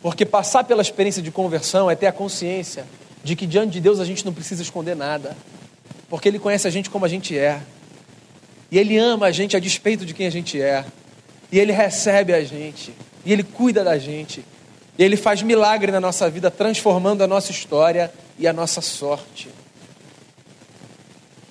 Porque 0.00 0.24
passar 0.24 0.62
pela 0.62 0.80
experiência 0.80 1.20
de 1.20 1.32
conversão 1.32 1.90
é 1.90 1.96
ter 1.96 2.06
a 2.06 2.12
consciência 2.12 2.86
de 3.24 3.34
que 3.34 3.48
diante 3.48 3.72
de 3.72 3.80
Deus 3.80 3.98
a 3.98 4.04
gente 4.04 4.24
não 4.24 4.32
precisa 4.32 4.62
esconder 4.62 4.94
nada 4.94 5.36
porque 6.08 6.28
Ele 6.28 6.38
conhece 6.38 6.66
a 6.66 6.70
gente 6.70 6.88
como 6.90 7.04
a 7.04 7.08
gente 7.08 7.36
é. 7.36 7.60
E 8.70 8.78
Ele 8.78 8.96
ama 8.96 9.26
a 9.26 9.30
gente 9.30 9.56
a 9.56 9.60
despeito 9.60 10.06
de 10.06 10.14
quem 10.14 10.26
a 10.26 10.30
gente 10.30 10.60
é. 10.60 10.84
E 11.52 11.58
Ele 11.58 11.72
recebe 11.72 12.32
a 12.32 12.42
gente. 12.42 12.94
E 13.24 13.32
Ele 13.32 13.42
cuida 13.42 13.84
da 13.84 13.98
gente. 13.98 14.44
E 14.98 15.04
Ele 15.04 15.16
faz 15.16 15.42
milagre 15.42 15.92
na 15.92 16.00
nossa 16.00 16.28
vida, 16.30 16.50
transformando 16.50 17.22
a 17.22 17.26
nossa 17.26 17.50
história 17.50 18.12
e 18.38 18.46
a 18.46 18.52
nossa 18.52 18.80
sorte. 18.80 19.48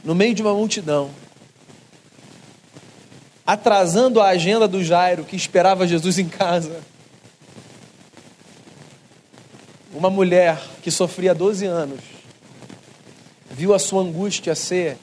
No 0.03 0.15
meio 0.15 0.33
de 0.33 0.41
uma 0.41 0.53
multidão, 0.53 1.11
atrasando 3.45 4.21
a 4.21 4.29
agenda 4.29 4.67
do 4.67 4.83
Jairo, 4.83 5.23
que 5.23 5.35
esperava 5.35 5.87
Jesus 5.87 6.17
em 6.17 6.27
casa. 6.27 6.81
Uma 9.93 10.09
mulher 10.09 10.59
que 10.81 10.91
sofria 10.91 11.33
12 11.33 11.65
anos 11.65 12.16
viu 13.57 13.73
a 13.73 13.79
sua 13.79 14.03
angústia 14.03 14.53
ser 14.53 14.99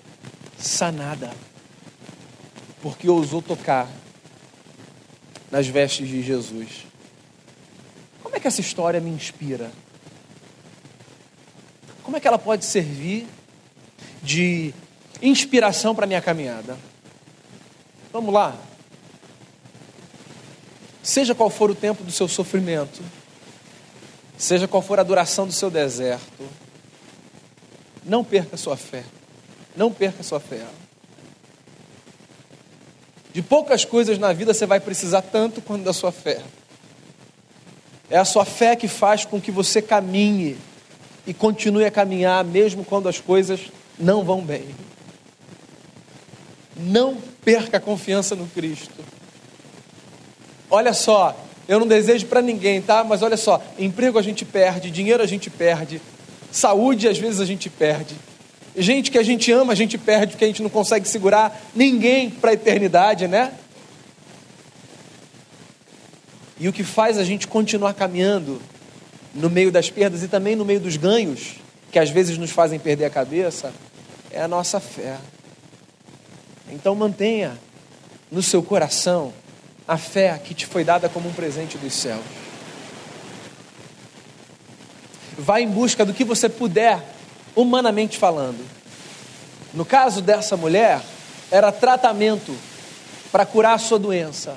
sanada, 0.56 1.32
porque 2.80 3.08
ousou 3.08 3.42
tocar 3.42 3.90
nas 5.50 5.66
vestes 5.66 6.08
de 6.08 6.22
Jesus. 6.22 6.86
Como 8.22 8.36
é 8.36 8.38
que 8.38 8.46
essa 8.46 8.60
história 8.60 9.00
me 9.00 9.10
inspira? 9.10 9.72
Como 12.04 12.16
é 12.16 12.20
que 12.20 12.28
ela 12.28 12.38
pode 12.38 12.64
servir 12.64 13.26
de 14.22 14.72
inspiração 15.20 15.92
para 15.92 16.06
minha 16.06 16.22
caminhada? 16.22 16.78
Vamos 18.12 18.32
lá. 18.32 18.56
Seja 21.02 21.34
qual 21.34 21.50
for 21.50 21.72
o 21.72 21.74
tempo 21.74 22.04
do 22.04 22.12
seu 22.12 22.28
sofrimento, 22.28 23.02
seja 24.38 24.68
qual 24.68 24.80
for 24.80 25.00
a 25.00 25.02
duração 25.02 25.44
do 25.44 25.52
seu 25.52 25.70
deserto, 25.72 26.48
não 28.04 28.22
perca 28.22 28.56
sua 28.56 28.76
fé. 28.76 29.04
Não 29.76 29.92
perca 29.92 30.22
sua 30.22 30.38
fé. 30.38 30.62
De 33.32 33.42
poucas 33.42 33.84
coisas 33.84 34.18
na 34.18 34.32
vida 34.32 34.54
você 34.54 34.66
vai 34.66 34.78
precisar 34.78 35.22
tanto 35.22 35.60
quanto 35.60 35.82
da 35.84 35.92
sua 35.92 36.12
fé. 36.12 36.40
É 38.08 38.16
a 38.16 38.24
sua 38.24 38.44
fé 38.44 38.76
que 38.76 38.86
faz 38.86 39.24
com 39.24 39.40
que 39.40 39.50
você 39.50 39.82
caminhe 39.82 40.56
e 41.26 41.34
continue 41.34 41.84
a 41.84 41.90
caminhar 41.90 42.44
mesmo 42.44 42.84
quando 42.84 43.08
as 43.08 43.18
coisas 43.18 43.60
não 43.98 44.22
vão 44.22 44.40
bem. 44.40 44.66
Não 46.76 47.16
perca 47.44 47.78
a 47.78 47.80
confiança 47.80 48.36
no 48.36 48.46
Cristo. 48.46 49.04
Olha 50.70 50.92
só, 50.92 51.36
eu 51.66 51.80
não 51.80 51.86
desejo 51.86 52.26
para 52.26 52.42
ninguém, 52.42 52.80
tá? 52.80 53.02
Mas 53.02 53.22
olha 53.22 53.36
só, 53.36 53.62
emprego 53.78 54.18
a 54.18 54.22
gente 54.22 54.44
perde, 54.44 54.90
dinheiro 54.90 55.22
a 55.22 55.26
gente 55.26 55.48
perde, 55.50 56.00
Saúde, 56.54 57.08
às 57.08 57.18
vezes, 57.18 57.40
a 57.40 57.44
gente 57.44 57.68
perde. 57.68 58.14
Gente 58.76 59.10
que 59.10 59.18
a 59.18 59.22
gente 59.22 59.50
ama, 59.50 59.72
a 59.72 59.76
gente 59.76 59.98
perde 59.98 60.32
porque 60.32 60.44
a 60.44 60.46
gente 60.46 60.62
não 60.62 60.70
consegue 60.70 61.08
segurar 61.08 61.60
ninguém 61.74 62.30
para 62.30 62.50
a 62.50 62.54
eternidade, 62.54 63.26
né? 63.26 63.52
E 66.58 66.68
o 66.68 66.72
que 66.72 66.84
faz 66.84 67.18
a 67.18 67.24
gente 67.24 67.48
continuar 67.48 67.92
caminhando 67.94 68.62
no 69.34 69.50
meio 69.50 69.72
das 69.72 69.90
perdas 69.90 70.22
e 70.22 70.28
também 70.28 70.54
no 70.54 70.64
meio 70.64 70.78
dos 70.78 70.96
ganhos, 70.96 71.56
que 71.90 71.98
às 71.98 72.10
vezes 72.10 72.38
nos 72.38 72.50
fazem 72.50 72.78
perder 72.78 73.06
a 73.06 73.10
cabeça, 73.10 73.72
é 74.30 74.40
a 74.40 74.46
nossa 74.46 74.78
fé. 74.78 75.18
Então 76.70 76.94
mantenha 76.94 77.58
no 78.30 78.42
seu 78.42 78.62
coração 78.62 79.32
a 79.88 79.98
fé 79.98 80.40
que 80.42 80.54
te 80.54 80.66
foi 80.66 80.84
dada 80.84 81.08
como 81.08 81.28
um 81.28 81.32
presente 81.32 81.76
dos 81.76 81.92
céus. 81.94 82.43
Vá 85.36 85.60
em 85.60 85.68
busca 85.68 86.04
do 86.04 86.14
que 86.14 86.24
você 86.24 86.48
puder, 86.48 87.02
humanamente 87.54 88.18
falando. 88.18 88.64
No 89.72 89.84
caso 89.84 90.22
dessa 90.22 90.56
mulher, 90.56 91.00
era 91.50 91.72
tratamento 91.72 92.56
para 93.32 93.44
curar 93.44 93.74
a 93.74 93.78
sua 93.78 93.98
doença. 93.98 94.56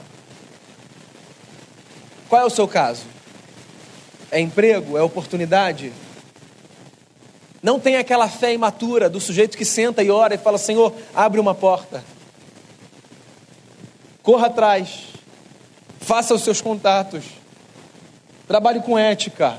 Qual 2.29 2.41
é 2.41 2.45
o 2.45 2.49
seu 2.49 2.67
caso? 2.67 3.05
É 4.29 4.39
emprego? 4.39 4.97
É 4.97 5.01
oportunidade? 5.01 5.91
Não 7.63 7.79
tem 7.79 7.97
aquela 7.97 8.27
fé 8.27 8.53
imatura 8.53 9.09
do 9.09 9.19
sujeito 9.19 9.57
que 9.57 9.65
senta 9.65 10.03
e 10.03 10.11
ora 10.11 10.35
e 10.35 10.37
fala: 10.37 10.57
Senhor, 10.57 10.93
abre 11.15 11.39
uma 11.39 11.55
porta. 11.55 12.03
Corra 14.21 14.47
atrás. 14.47 15.05
Faça 15.99 16.33
os 16.33 16.43
seus 16.43 16.61
contatos. 16.61 17.23
Trabalhe 18.47 18.81
com 18.81 18.97
ética. 18.97 19.57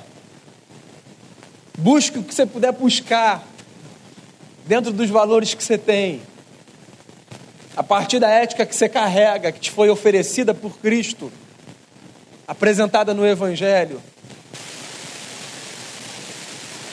Busque 1.79 2.19
o 2.19 2.25
que 2.25 2.35
você 2.35 2.45
puder 2.45 2.73
buscar 2.73 3.47
dentro 4.67 4.93
dos 4.93 5.09
valores 5.09 5.55
que 5.55 5.63
você 5.63 5.79
tem. 5.79 6.21
A 7.77 7.85
partir 7.85 8.19
da 8.19 8.29
ética 8.29 8.67
que 8.67 8.75
você 8.75 8.89
carrega, 8.89 9.53
que 9.53 9.61
te 9.61 9.71
foi 9.71 9.89
oferecida 9.89 10.53
por 10.53 10.77
Cristo, 10.79 11.33
apresentada 12.49 13.15
no 13.15 13.25
Evangelho. 13.25 14.03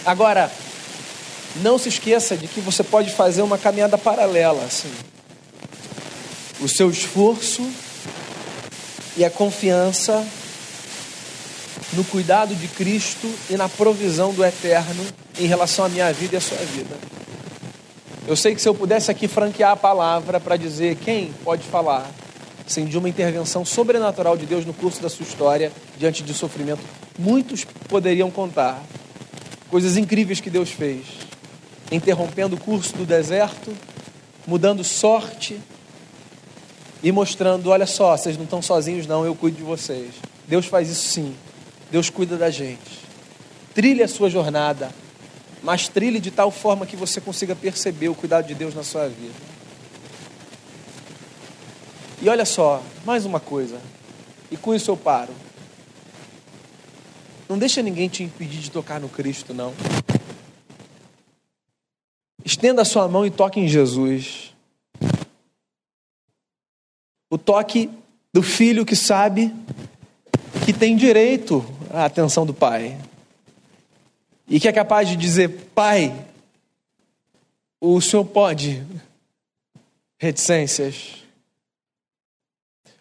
Agora, 0.06 0.52
não 1.63 1.80
se 1.80 1.89
esqueça 1.89 2.38
de 2.38 2.48
que 2.48 2.62
você 2.62 2.84
pode 2.84 3.10
fazer 3.10 3.41
uma 3.41 3.58
caminhada 3.58 3.98
paralela, 3.98 4.63
assim. 4.65 4.93
O 6.62 6.69
seu 6.69 6.91
esforço 6.91 7.67
e 9.17 9.26
a 9.26 9.32
confiança 9.32 10.24
no 11.95 12.03
cuidado 12.03 12.53
de 12.53 12.67
Cristo 12.67 13.31
e 13.49 13.55
na 13.55 13.69
provisão 13.69 14.34
do 14.34 14.43
eterno 14.43 15.03
em 15.39 15.47
relação 15.47 15.86
à 15.86 15.89
minha 15.89 16.12
vida 16.12 16.36
e 16.36 16.38
à 16.38 16.41
sua 16.41 16.58
vida. 16.58 16.95
Eu 18.27 18.36
sei 18.36 18.55
que 18.55 18.62
se 18.62 18.67
eu 18.67 18.73
pudesse 18.73 19.12
aqui 19.12 19.27
franquear 19.27 19.71
a 19.71 19.75
palavra 19.75 20.39
para 20.39 20.58
dizer 20.58 20.95
quem 20.95 21.31
pode 21.43 21.63
falar, 21.63 22.10
sem 22.65 22.86
de 22.86 22.97
uma 22.97 23.08
intervenção 23.08 23.63
sobrenatural 23.63 24.36
de 24.36 24.45
Deus 24.45 24.65
no 24.65 24.73
curso 24.73 25.01
da 25.01 25.10
sua 25.10 25.23
história, 25.23 25.71
diante 25.97 26.23
de 26.23 26.34
sofrimento, 26.34 26.81
muitos 27.17 27.63
poderiam 27.88 28.31
contar 28.31 28.81
coisas 29.69 29.95
incríveis 29.95 30.39
que 30.39 30.49
Deus 30.49 30.71
fez, 30.71 31.03
interrompendo 31.91 32.55
o 32.55 32.60
curso 32.60 32.95
do 32.97 33.05
deserto, 33.05 33.71
mudando 34.47 34.84
sorte 34.84 35.60
e 37.03 37.12
mostrando: 37.12 37.69
olha 37.69 37.86
só, 37.86 38.17
vocês 38.17 38.36
não 38.36 38.45
estão 38.45 38.62
sozinhos, 38.62 39.05
não, 39.05 39.23
eu 39.23 39.36
cuido 39.36 39.58
de 39.58 39.63
vocês. 39.63 40.10
Deus 40.47 40.65
faz 40.65 40.89
isso 40.89 41.08
sim. 41.08 41.36
Deus 41.91 42.10
cuida 42.10 42.38
da 42.38 42.50
gente. 42.50 43.06
Trilhe 43.74 44.04
a 44.04 44.08
sua 44.08 44.30
jornada. 44.30 44.91
mas 45.65 45.88
trilhe 45.88 46.19
de 46.19 46.30
tal 46.30 46.52
forma 46.52 46.86
que 46.86 46.95
você 46.95 47.19
consiga 47.19 47.56
perceber 47.56 48.08
o 48.08 48.13
cuidado 48.13 48.45
de 48.45 48.54
Deus 48.54 48.76
na 48.76 48.84
sua 48.84 49.08
vida. 49.08 49.34
E 52.21 52.30
olha 52.30 52.45
só, 52.45 52.84
mais 53.04 53.26
uma 53.26 53.39
coisa, 53.39 53.82
e 54.52 54.56
com 54.56 54.76
isso 54.76 54.91
eu 54.91 54.95
paro. 54.95 55.34
Não 57.50 57.58
deixa 57.58 57.82
ninguém 57.82 58.08
te 58.08 58.21
impedir 58.24 58.60
de 58.60 58.69
tocar 58.69 59.00
no 59.00 59.10
Cristo, 59.10 59.56
não. 59.56 59.74
Estenda 62.43 62.84
a 62.84 62.86
sua 62.86 63.08
mão 63.08 63.26
e 63.26 63.32
toque 63.32 63.60
em 63.60 63.67
Jesus. 63.67 64.54
O 67.28 67.39
toque 67.39 67.89
do 68.32 68.43
filho 68.43 68.86
que 68.86 68.95
sabe 68.95 69.52
que 70.63 70.72
tem 70.72 70.96
direito 70.96 71.65
à 71.91 72.06
atenção 72.06 72.46
do 72.46 72.54
pai. 72.54 72.98
E 74.48 74.60
que 74.60 74.68
é 74.68 74.72
capaz 74.72 75.10
de 75.10 75.15
dizer: 75.15 75.50
Pai, 75.74 76.13
o 77.82 78.00
senhor 78.00 78.26
pode. 78.26 78.84
Reticências. 80.18 81.24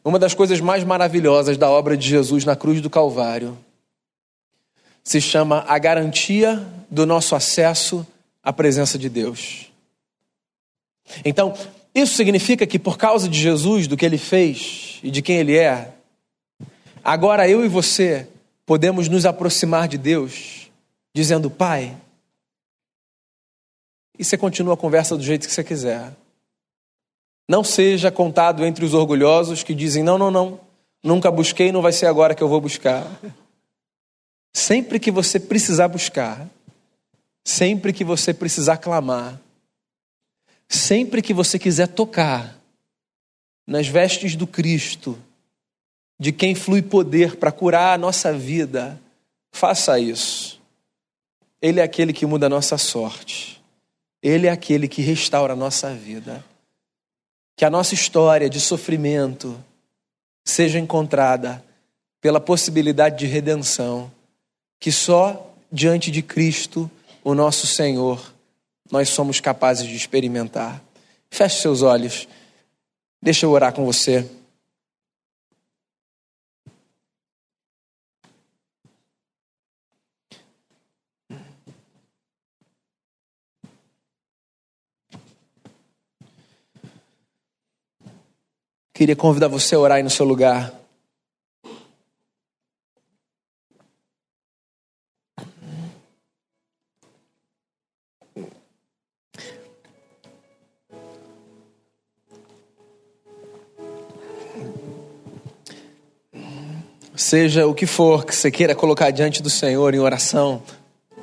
Uma 0.05 0.19
das 0.19 0.35
coisas 0.35 0.61
mais 0.61 0.85
maravilhosas 0.85 1.57
da 1.57 1.71
obra 1.71 1.97
de 1.97 2.07
Jesus 2.07 2.45
na 2.45 2.55
cruz 2.55 2.81
do 2.81 2.91
Calvário 2.91 3.57
se 5.03 5.21
chama 5.21 5.65
a 5.69 5.79
garantia 5.79 6.67
do 6.91 7.07
nosso 7.07 7.35
acesso 7.35 8.07
à 8.43 8.53
presença 8.53 8.99
de 8.99 9.09
Deus. 9.09 9.71
Então, 11.25 11.55
isso 11.95 12.15
significa 12.17 12.67
que 12.67 12.79
por 12.79 12.99
causa 12.99 13.29
de 13.29 13.39
Jesus, 13.39 13.87
do 13.87 13.97
que 13.97 14.05
ele 14.05 14.19
fez 14.19 14.99
e 15.03 15.11
de 15.11 15.23
quem 15.23 15.37
ele 15.37 15.57
é, 15.57 15.93
agora 17.05 17.49
eu 17.49 17.65
e 17.65 17.69
você 17.69 18.27
podemos 18.67 19.09
nos 19.09 19.27
aproximar 19.27 19.87
de 19.87 19.99
Deus, 19.99 20.71
dizendo: 21.15 21.51
Pai, 21.51 21.97
e 24.19 24.25
você 24.25 24.39
continua 24.39 24.75
a 24.75 24.77
conversa 24.77 25.17
do 25.17 25.23
jeito 25.23 25.47
que 25.47 25.53
você 25.53 25.65
quiser. 25.65 26.13
Não 27.49 27.63
seja 27.63 28.11
contado 28.11 28.65
entre 28.65 28.85
os 28.85 28.95
orgulhosos 28.95 29.63
que 29.63 29.75
dizem: 29.75 30.03
não, 30.03 30.17
não, 30.17 30.31
não, 30.31 30.61
nunca 31.03 31.31
busquei, 31.31 31.71
não 31.71 31.83
vai 31.83 31.93
ser 31.93 32.07
agora 32.07 32.35
que 32.35 32.43
eu 32.43 32.49
vou 32.49 32.61
buscar. 32.61 33.07
Sempre 34.53 35.01
que 35.01 35.11
você 35.11 35.41
precisar 35.41 35.89
buscar, 35.89 36.49
sempre 37.45 37.93
que 37.93 38.05
você 38.05 38.33
precisar 38.33 38.79
clamar, 38.79 39.39
sempre 40.69 41.21
que 41.21 41.35
você 41.35 41.59
quiser 41.59 41.89
tocar 41.89 42.57
nas 43.67 43.89
vestes 43.89 44.37
do 44.37 44.47
Cristo, 44.47 45.19
de 46.19 46.33
quem 46.33 46.55
flui 46.55 46.83
poder 46.83 47.37
para 47.37 47.53
curar 47.53 47.95
a 47.95 47.99
nossa 47.99 48.33
vida, 48.33 49.01
faça 49.53 49.99
isso. 49.99 50.61
Ele 51.61 51.81
é 51.81 51.83
aquele 51.83 52.13
que 52.13 52.27
muda 52.27 52.47
a 52.47 52.51
nossa 52.51 52.79
sorte. 52.79 53.63
Ele 54.23 54.47
é 54.47 54.51
aquele 54.51 54.89
que 54.89 55.03
restaura 55.03 55.53
a 55.53 55.57
nossa 55.57 55.93
vida. 55.93 56.45
Que 57.57 57.65
a 57.65 57.71
nossa 57.71 57.95
história 57.95 58.49
de 58.49 58.61
sofrimento 58.61 59.63
seja 60.45 60.79
encontrada 60.79 61.65
pela 62.21 62.41
possibilidade 62.41 63.19
de 63.19 63.27
redenção 63.27 64.11
que 64.85 64.93
só 64.93 65.55
diante 65.73 66.11
de 66.11 66.23
Cristo, 66.23 66.91
o 67.23 67.35
nosso 67.35 67.67
Senhor, 67.67 68.35
nós 68.91 69.09
somos 69.09 69.41
capazes 69.41 69.87
de 69.87 69.97
experimentar. 69.97 70.83
Feche 71.31 71.63
seus 71.63 71.81
olhos. 71.81 72.29
Deixa 73.23 73.47
eu 73.47 73.51
orar 73.51 73.73
com 73.73 73.85
você. 73.85 74.29
Queria 88.95 89.17
convidar 89.17 89.49
você 89.49 89.75
a 89.75 89.79
orar 89.81 89.97
aí 89.97 90.03
no 90.05 90.09
seu 90.09 90.25
lugar. 90.25 90.73
seja 107.17 107.67
o 107.67 107.75
que 107.75 107.87
for 107.87 108.25
que 108.25 108.35
você 108.35 108.51
queira 108.51 108.75
colocar 108.75 109.11
diante 109.11 109.43
do 109.43 109.49
Senhor 109.51 109.95
em 109.95 109.99
oração, 109.99 110.63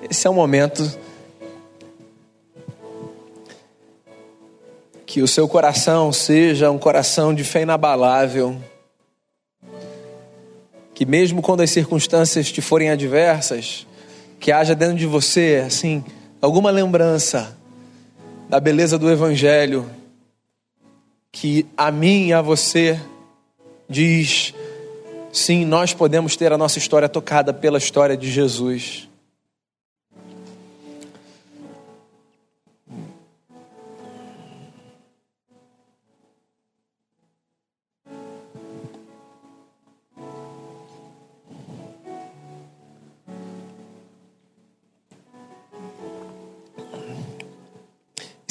esse 0.09 0.25
é 0.27 0.29
o 0.29 0.33
momento 0.33 0.83
que 5.11 5.21
o 5.21 5.27
seu 5.27 5.45
coração 5.45 6.09
seja 6.13 6.71
um 6.71 6.77
coração 6.77 7.35
de 7.35 7.43
fé 7.43 7.63
inabalável, 7.63 8.55
que 10.93 11.05
mesmo 11.05 11.41
quando 11.41 11.59
as 11.59 11.69
circunstâncias 11.69 12.49
te 12.49 12.61
forem 12.61 12.89
adversas, 12.89 13.85
que 14.39 14.53
haja 14.53 14.73
dentro 14.73 14.95
de 14.95 15.05
você, 15.05 15.65
assim, 15.67 16.01
alguma 16.41 16.71
lembrança 16.71 17.57
da 18.47 18.57
beleza 18.57 18.97
do 18.97 19.11
Evangelho, 19.11 19.85
que 21.29 21.65
a 21.75 21.91
mim 21.91 22.27
e 22.27 22.33
a 22.33 22.41
você 22.41 22.97
diz 23.89 24.53
Sim, 25.29 25.65
nós 25.65 25.93
podemos 25.93 26.37
ter 26.37 26.53
a 26.53 26.57
nossa 26.57 26.77
história 26.77 27.09
tocada 27.09 27.53
pela 27.53 27.77
história 27.77 28.15
de 28.15 28.31
Jesus. 28.31 29.09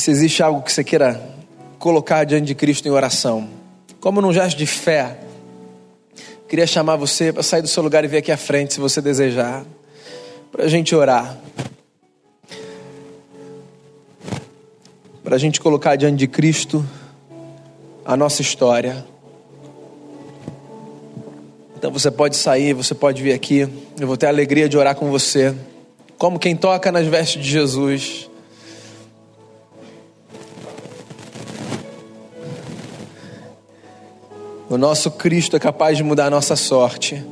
Se 0.00 0.10
existe 0.10 0.42
algo 0.42 0.62
que 0.62 0.72
você 0.72 0.82
queira 0.82 1.20
colocar 1.78 2.24
diante 2.24 2.46
de 2.46 2.54
Cristo 2.54 2.86
em 2.88 2.90
oração, 2.90 3.48
como 4.00 4.20
num 4.20 4.32
gesto 4.32 4.56
de 4.56 4.66
fé, 4.66 5.18
Queria 6.50 6.66
chamar 6.66 6.96
você 6.96 7.32
para 7.32 7.44
sair 7.44 7.62
do 7.62 7.68
seu 7.68 7.80
lugar 7.80 8.04
e 8.04 8.08
vir 8.08 8.16
aqui 8.16 8.32
à 8.32 8.36
frente, 8.36 8.74
se 8.74 8.80
você 8.80 9.00
desejar, 9.00 9.64
para 10.50 10.64
a 10.64 10.68
gente 10.68 10.92
orar. 10.96 11.38
Para 15.22 15.36
a 15.36 15.38
gente 15.38 15.60
colocar 15.60 15.94
diante 15.94 16.16
de 16.16 16.26
Cristo 16.26 16.84
a 18.04 18.16
nossa 18.16 18.42
história. 18.42 19.06
Então 21.78 21.92
você 21.92 22.10
pode 22.10 22.36
sair, 22.36 22.72
você 22.72 22.96
pode 22.96 23.22
vir 23.22 23.32
aqui. 23.32 23.68
Eu 24.00 24.08
vou 24.08 24.16
ter 24.16 24.26
a 24.26 24.30
alegria 24.30 24.68
de 24.68 24.76
orar 24.76 24.96
com 24.96 25.08
você. 25.08 25.54
Como 26.18 26.36
quem 26.36 26.56
toca 26.56 26.90
nas 26.90 27.06
vestes 27.06 27.40
de 27.40 27.48
Jesus. 27.48 28.29
O 34.70 34.78
nosso 34.78 35.10
Cristo 35.10 35.56
é 35.56 35.58
capaz 35.58 35.96
de 35.96 36.04
mudar 36.04 36.26
a 36.26 36.30
nossa 36.30 36.54
sorte. 36.54 37.26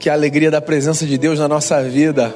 Que 0.00 0.08
a 0.08 0.14
alegria 0.14 0.50
da 0.50 0.62
presença 0.62 1.04
de 1.04 1.18
Deus 1.18 1.38
na 1.38 1.46
nossa 1.46 1.82
vida 1.82 2.34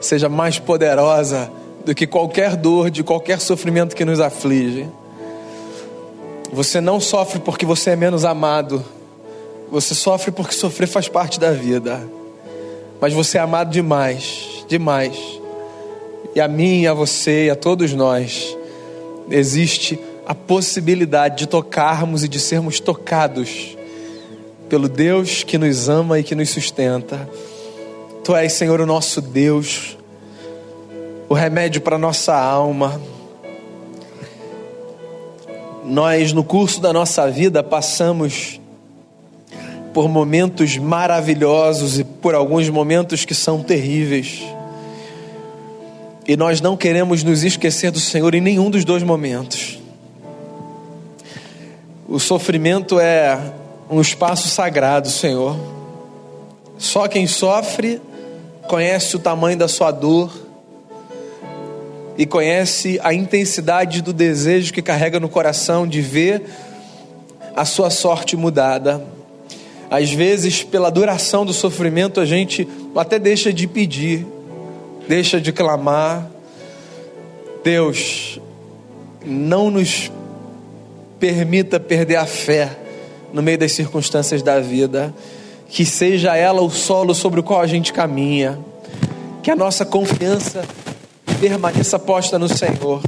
seja 0.00 0.28
mais 0.28 0.58
poderosa 0.58 1.48
do 1.84 1.94
que 1.94 2.08
qualquer 2.08 2.56
dor, 2.56 2.90
de 2.90 3.04
qualquer 3.04 3.38
sofrimento 3.38 3.94
que 3.94 4.04
nos 4.04 4.18
aflige. 4.18 4.88
Você 6.52 6.80
não 6.80 6.98
sofre 6.98 7.38
porque 7.38 7.64
você 7.64 7.90
é 7.90 7.96
menos 7.96 8.24
amado, 8.24 8.84
você 9.70 9.94
sofre 9.94 10.32
porque 10.32 10.54
sofrer 10.54 10.88
faz 10.88 11.08
parte 11.08 11.38
da 11.38 11.52
vida 11.52 12.00
mas 13.02 13.12
você 13.12 13.36
é 13.36 13.40
amado 13.40 13.72
demais, 13.72 14.64
demais. 14.68 15.18
E 16.36 16.40
a 16.40 16.46
mim, 16.46 16.86
a 16.86 16.94
você 16.94 17.46
e 17.46 17.50
a 17.50 17.56
todos 17.56 17.92
nós, 17.92 18.56
existe 19.28 19.98
a 20.24 20.32
possibilidade 20.36 21.38
de 21.38 21.46
tocarmos 21.48 22.22
e 22.22 22.28
de 22.28 22.38
sermos 22.38 22.78
tocados 22.78 23.76
pelo 24.68 24.88
Deus 24.88 25.42
que 25.42 25.58
nos 25.58 25.88
ama 25.88 26.20
e 26.20 26.22
que 26.22 26.36
nos 26.36 26.50
sustenta. 26.50 27.28
Tu 28.22 28.36
és, 28.36 28.52
Senhor, 28.52 28.80
o 28.80 28.86
nosso 28.86 29.20
Deus, 29.20 29.98
o 31.28 31.34
remédio 31.34 31.80
para 31.80 31.98
nossa 31.98 32.36
alma. 32.36 33.02
Nós, 35.84 36.32
no 36.32 36.44
curso 36.44 36.80
da 36.80 36.92
nossa 36.92 37.28
vida, 37.28 37.64
passamos 37.64 38.60
por 39.92 40.08
momentos 40.08 40.76
maravilhosos 40.78 41.98
e 41.98 42.04
por 42.04 42.34
alguns 42.34 42.68
momentos 42.68 43.24
que 43.24 43.34
são 43.34 43.62
terríveis. 43.62 44.42
E 46.26 46.36
nós 46.36 46.60
não 46.60 46.76
queremos 46.76 47.22
nos 47.22 47.42
esquecer 47.42 47.90
do 47.90 48.00
Senhor 48.00 48.34
em 48.34 48.40
nenhum 48.40 48.70
dos 48.70 48.84
dois 48.84 49.02
momentos. 49.02 49.78
O 52.08 52.18
sofrimento 52.18 53.00
é 53.00 53.38
um 53.90 54.00
espaço 54.00 54.48
sagrado, 54.48 55.08
Senhor. 55.08 55.56
Só 56.78 57.08
quem 57.08 57.26
sofre 57.26 58.00
conhece 58.68 59.16
o 59.16 59.18
tamanho 59.18 59.58
da 59.58 59.68
sua 59.68 59.90
dor 59.90 60.32
e 62.16 62.26
conhece 62.26 63.00
a 63.02 63.12
intensidade 63.12 64.02
do 64.02 64.12
desejo 64.12 64.72
que 64.72 64.82
carrega 64.82 65.18
no 65.18 65.28
coração 65.28 65.86
de 65.86 66.00
ver 66.00 66.42
a 67.54 67.64
sua 67.64 67.90
sorte 67.90 68.36
mudada. 68.36 69.02
Às 69.92 70.10
vezes, 70.10 70.62
pela 70.62 70.90
duração 70.90 71.44
do 71.44 71.52
sofrimento, 71.52 72.18
a 72.18 72.24
gente 72.24 72.66
até 72.96 73.18
deixa 73.18 73.52
de 73.52 73.66
pedir, 73.66 74.26
deixa 75.06 75.38
de 75.38 75.52
clamar. 75.52 76.30
Deus, 77.62 78.40
não 79.22 79.70
nos 79.70 80.10
permita 81.20 81.78
perder 81.78 82.16
a 82.16 82.24
fé 82.24 82.74
no 83.34 83.42
meio 83.42 83.58
das 83.58 83.72
circunstâncias 83.72 84.42
da 84.42 84.60
vida, 84.60 85.14
que 85.68 85.84
seja 85.84 86.34
ela 86.34 86.62
o 86.62 86.70
solo 86.70 87.14
sobre 87.14 87.40
o 87.40 87.42
qual 87.42 87.60
a 87.60 87.66
gente 87.66 87.92
caminha, 87.92 88.58
que 89.42 89.50
a 89.50 89.56
nossa 89.56 89.84
confiança 89.84 90.64
permaneça 91.38 91.98
posta 91.98 92.38
no 92.38 92.48
Senhor. 92.48 93.02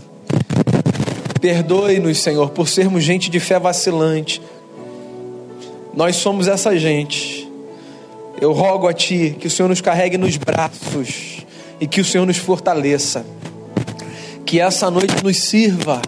Perdoe-nos, 1.40 2.18
Senhor, 2.18 2.50
por 2.50 2.68
sermos 2.68 3.02
gente 3.02 3.30
de 3.30 3.40
fé 3.40 3.58
vacilante. 3.58 4.42
Nós 5.96 6.16
somos 6.16 6.48
essa 6.48 6.78
gente. 6.78 7.48
Eu 8.40 8.52
rogo 8.52 8.88
a 8.88 8.92
Ti 8.92 9.36
que 9.38 9.46
o 9.46 9.50
Senhor 9.50 9.68
nos 9.68 9.80
carregue 9.80 10.18
nos 10.18 10.36
braços 10.36 11.44
e 11.80 11.86
que 11.86 12.00
o 12.00 12.04
Senhor 12.04 12.26
nos 12.26 12.36
fortaleça. 12.36 13.24
Que 14.44 14.60
essa 14.60 14.90
noite 14.90 15.22
nos 15.22 15.38
sirva 15.38 16.02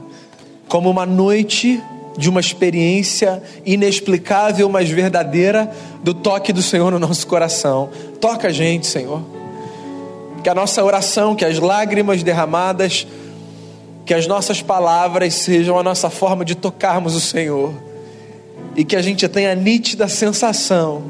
como 0.69 0.91
uma 0.91 1.07
noite 1.07 1.81
de 2.19 2.29
uma 2.29 2.41
experiência 2.41 3.43
inexplicável, 3.65 4.69
mas 4.69 4.91
verdadeira 4.91 5.71
do 6.03 6.15
toque 6.15 6.53
do 6.53 6.63
Senhor 6.63 6.91
no 6.91 6.99
nosso 6.99 7.27
coração. 7.27 7.91
Toca 8.21 8.49
a 8.49 8.53
gente, 8.53 8.87
Senhor 8.87 9.37
que 10.47 10.51
a 10.51 10.55
nossa 10.55 10.85
oração, 10.85 11.35
que 11.35 11.45
as 11.45 11.59
lágrimas 11.59 12.23
derramadas, 12.23 13.05
que 14.05 14.15
as 14.15 14.29
nossas 14.29 14.63
palavras 14.63 15.35
sejam 15.35 15.77
a 15.77 15.83
nossa 15.83 16.09
forma 16.09 16.45
de 16.45 16.55
tocarmos 16.55 17.17
o 17.17 17.21
Senhor, 17.21 17.75
e 18.77 18.85
que 18.85 18.95
a 18.95 19.01
gente 19.01 19.27
tenha 19.27 19.53
a 19.53 19.55
nítida 19.55 20.07
sensação 20.07 21.03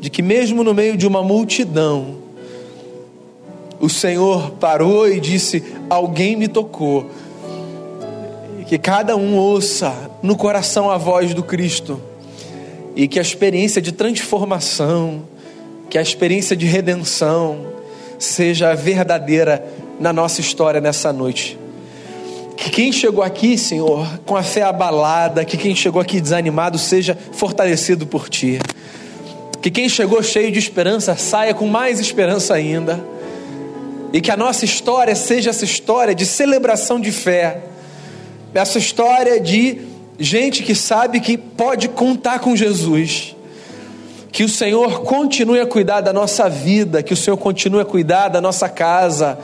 de 0.00 0.10
que, 0.10 0.22
mesmo 0.22 0.64
no 0.64 0.74
meio 0.74 0.96
de 0.96 1.06
uma 1.06 1.22
multidão, 1.22 2.16
o 3.78 3.88
Senhor 3.88 4.50
parou 4.52 5.08
e 5.08 5.20
disse: 5.20 5.62
Alguém 5.88 6.36
me 6.36 6.48
tocou. 6.48 7.08
Que 8.66 8.78
cada 8.78 9.16
um 9.16 9.36
ouça 9.36 9.92
no 10.22 10.36
coração 10.36 10.90
a 10.90 10.96
voz 10.96 11.34
do 11.34 11.42
Cristo, 11.42 12.00
e 12.94 13.08
que 13.08 13.18
a 13.18 13.22
experiência 13.22 13.82
de 13.82 13.90
transformação, 13.90 15.22
que 15.88 15.98
a 15.98 16.02
experiência 16.02 16.54
de 16.56 16.66
redenção, 16.66 17.66
seja 18.16 18.74
verdadeira 18.74 19.64
na 19.98 20.12
nossa 20.12 20.40
história 20.40 20.80
nessa 20.80 21.12
noite. 21.12 21.58
Que 22.60 22.68
quem 22.68 22.92
chegou 22.92 23.24
aqui, 23.24 23.56
Senhor, 23.56 24.06
com 24.26 24.36
a 24.36 24.42
fé 24.42 24.60
abalada, 24.60 25.46
que 25.46 25.56
quem 25.56 25.74
chegou 25.74 26.00
aqui 26.00 26.20
desanimado 26.20 26.76
seja 26.76 27.16
fortalecido 27.32 28.06
por 28.06 28.28
Ti. 28.28 28.60
Que 29.62 29.70
quem 29.70 29.88
chegou 29.88 30.22
cheio 30.22 30.52
de 30.52 30.58
esperança 30.58 31.16
saia 31.16 31.54
com 31.54 31.66
mais 31.66 31.98
esperança 31.98 32.52
ainda. 32.52 33.02
E 34.12 34.20
que 34.20 34.30
a 34.30 34.36
nossa 34.36 34.66
história 34.66 35.16
seja 35.16 35.48
essa 35.48 35.64
história 35.64 36.14
de 36.14 36.26
celebração 36.26 37.00
de 37.00 37.10
fé, 37.10 37.62
essa 38.52 38.76
história 38.76 39.40
de 39.40 39.80
gente 40.18 40.62
que 40.62 40.74
sabe 40.74 41.18
que 41.18 41.38
pode 41.38 41.88
contar 41.88 42.40
com 42.40 42.54
Jesus 42.54 43.34
que 44.30 44.44
o 44.44 44.48
Senhor 44.48 45.00
continue 45.00 45.60
a 45.60 45.66
cuidar 45.66 46.02
da 46.02 46.12
nossa 46.12 46.48
vida, 46.48 47.02
que 47.02 47.12
o 47.12 47.16
Senhor 47.16 47.36
continue 47.36 47.80
a 47.80 47.84
cuidar 47.84 48.28
da 48.28 48.40
nossa 48.40 48.68
casa, 48.68 49.36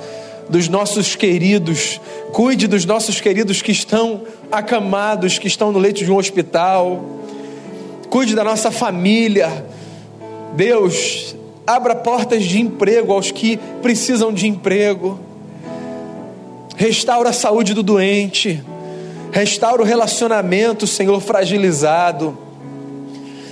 dos 0.48 0.68
nossos 0.68 1.16
queridos, 1.16 2.00
cuide 2.32 2.66
dos 2.66 2.84
nossos 2.84 3.20
queridos 3.20 3.62
que 3.62 3.72
estão 3.72 4.22
acamados, 4.50 5.38
que 5.38 5.48
estão 5.48 5.72
no 5.72 5.78
leito 5.78 6.04
de 6.04 6.10
um 6.10 6.16
hospital, 6.16 7.02
cuide 8.10 8.34
da 8.34 8.44
nossa 8.44 8.70
família. 8.70 9.64
Deus, 10.54 11.34
abra 11.66 11.94
portas 11.94 12.44
de 12.44 12.60
emprego 12.60 13.12
aos 13.12 13.30
que 13.30 13.58
precisam 13.82 14.32
de 14.32 14.46
emprego, 14.46 15.18
restaura 16.76 17.30
a 17.30 17.32
saúde 17.32 17.74
do 17.74 17.82
doente, 17.82 18.62
restaura 19.32 19.82
o 19.82 19.84
relacionamento, 19.84 20.86
Senhor, 20.86 21.20
fragilizado. 21.20 22.38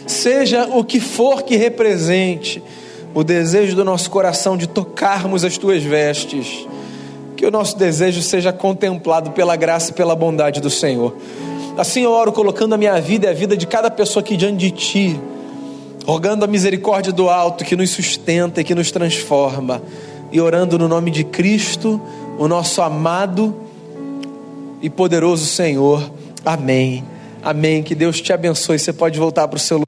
Seja 0.06 0.68
o 0.70 0.84
que 0.84 1.00
for 1.00 1.42
que 1.42 1.56
represente 1.56 2.62
o 3.14 3.22
desejo 3.22 3.76
do 3.76 3.84
nosso 3.84 4.10
coração 4.10 4.56
de 4.56 4.66
tocarmos 4.66 5.44
as 5.44 5.56
tuas 5.56 5.82
vestes, 5.82 6.66
que 7.44 7.48
o 7.48 7.50
nosso 7.50 7.76
desejo 7.76 8.22
seja 8.22 8.54
contemplado 8.54 9.32
pela 9.32 9.54
graça 9.54 9.90
e 9.90 9.92
pela 9.92 10.16
bondade 10.16 10.62
do 10.62 10.70
Senhor. 10.70 11.14
Assim 11.76 12.00
eu 12.00 12.10
oro 12.10 12.32
colocando 12.32 12.74
a 12.74 12.78
minha 12.78 12.98
vida 12.98 13.26
e 13.26 13.28
a 13.28 13.34
vida 13.34 13.54
de 13.54 13.66
cada 13.66 13.90
pessoa 13.90 14.22
aqui 14.22 14.34
diante 14.34 14.56
de 14.56 14.70
ti, 14.70 15.20
rogando 16.06 16.42
a 16.46 16.48
misericórdia 16.48 17.12
do 17.12 17.28
alto 17.28 17.62
que 17.62 17.76
nos 17.76 17.90
sustenta 17.90 18.62
e 18.62 18.64
que 18.64 18.74
nos 18.74 18.90
transforma, 18.90 19.82
e 20.32 20.40
orando 20.40 20.78
no 20.78 20.88
nome 20.88 21.10
de 21.10 21.22
Cristo, 21.22 22.00
o 22.38 22.48
nosso 22.48 22.80
amado 22.80 23.54
e 24.80 24.88
poderoso 24.88 25.44
Senhor. 25.44 26.10
Amém. 26.46 27.04
Amém. 27.42 27.82
Que 27.82 27.94
Deus 27.94 28.22
te 28.22 28.32
abençoe. 28.32 28.78
Você 28.78 28.90
pode 28.90 29.18
voltar 29.18 29.46
para 29.48 29.58
o 29.58 29.60
seu 29.60 29.76
lugar. 29.76 29.82